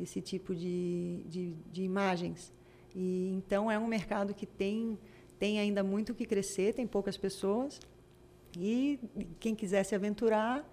esse 0.00 0.20
tipo 0.20 0.54
de, 0.54 1.22
de, 1.26 1.54
de, 1.70 1.82
imagens 1.82 2.52
e 2.94 3.32
então 3.34 3.70
é 3.70 3.78
um 3.78 3.86
mercado 3.86 4.34
que 4.34 4.46
tem 4.46 4.98
tem 5.38 5.58
ainda 5.58 5.82
muito 5.82 6.14
que 6.14 6.24
crescer 6.24 6.74
tem 6.74 6.86
poucas 6.86 7.16
pessoas 7.16 7.80
e 8.58 8.98
quem 9.38 9.54
quiser 9.54 9.84
se 9.84 9.94
aventurar 9.94 10.66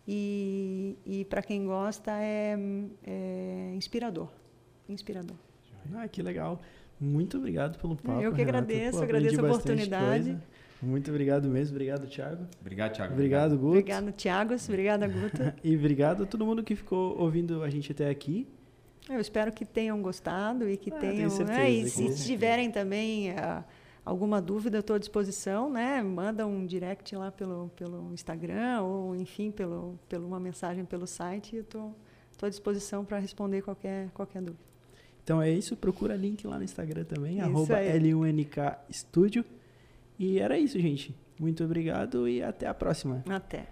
e, 0.07 0.99
e 1.05 1.25
para 1.25 1.42
quem 1.42 1.64
gosta 1.64 2.12
é, 2.12 2.57
é, 3.05 3.73
inspirador. 3.75 4.29
Inspirador. 4.88 5.37
Ah, 5.95 6.07
que 6.07 6.23
legal. 6.23 6.61
Muito 7.01 7.38
obrigado 7.38 7.79
pelo 7.79 7.97
papo. 7.97 8.21
Eu 8.21 8.33
que 8.33 8.38
Renata. 8.38 8.59
agradeço, 8.59 8.99
Pô, 8.99 9.05
agradeço 9.05 9.40
a 9.40 9.45
oportunidade. 9.45 10.38
Muito 10.83 11.11
obrigado 11.11 11.49
mesmo. 11.49 11.75
Obrigado, 11.75 12.07
Thiago. 12.07 12.47
Obrigado, 12.61 12.93
Thiago. 12.93 13.12
Obrigado, 13.15 13.57
Guto. 13.57 13.69
Obrigado, 13.69 14.12
Thiago. 14.12 14.55
Obrigada, 14.55 15.09
Guto. 15.09 15.55
e 15.65 15.77
obrigado 15.77 16.23
a 16.25 16.27
todo 16.27 16.45
mundo 16.45 16.62
que 16.62 16.77
ficou 16.77 17.19
ouvindo 17.19 17.62
a 17.62 17.71
gente 17.71 17.93
até 17.93 18.11
aqui. 18.11 18.47
Eu 19.09 19.21
espero 19.21 19.53
que 19.53 19.65
tenham 19.65 20.01
gostado 20.03 20.69
e 20.69 20.77
que 20.77 20.93
ah, 20.93 20.99
tenham. 20.99 21.31
Né? 21.45 21.71
E 21.71 21.89
se 21.89 22.25
tiverem 22.25 22.71
também. 22.71 23.31
Uh, 23.33 23.65
alguma 24.07 24.41
dúvida, 24.41 24.79
estou 24.79 24.95
à 24.95 24.99
disposição, 25.01 25.69
né? 25.69 26.01
Manda 26.01 26.47
um 26.47 26.65
direct 26.65 27.15
lá 27.17 27.33
pelo, 27.33 27.69
pelo 27.75 28.15
Instagram 28.15 28.83
ou, 28.83 29.17
enfim, 29.17 29.51
pelo, 29.51 29.99
pelo 30.09 30.29
uma 30.29 30.39
mensagem 30.39 30.85
pelo 30.85 31.09
site. 31.09 31.57
Estou 31.57 31.93
à 32.41 32.49
disposição 32.49 33.05
para 33.05 33.19
responder 33.19 33.62
qualquer, 33.62 34.09
qualquer 34.15 34.41
dúvida. 34.41 34.65
Então 35.25 35.43
é 35.43 35.51
isso, 35.51 35.77
procura 35.77 36.15
link 36.15 36.47
lá 36.47 36.57
no 36.57 36.62
Instagram 36.62 37.03
também, 37.03 37.41
arroba 37.41 37.81
L1NK 37.81 38.77
Studio. 38.93 39.45
E 40.18 40.38
era 40.38 40.59
isso, 40.59 40.79
gente. 40.79 41.14
Muito 41.38 41.62
obrigado 41.64 42.29
e 42.29 42.42
até 42.42 42.66
a 42.66 42.74
próxima. 42.74 43.22
Até. 43.29 43.68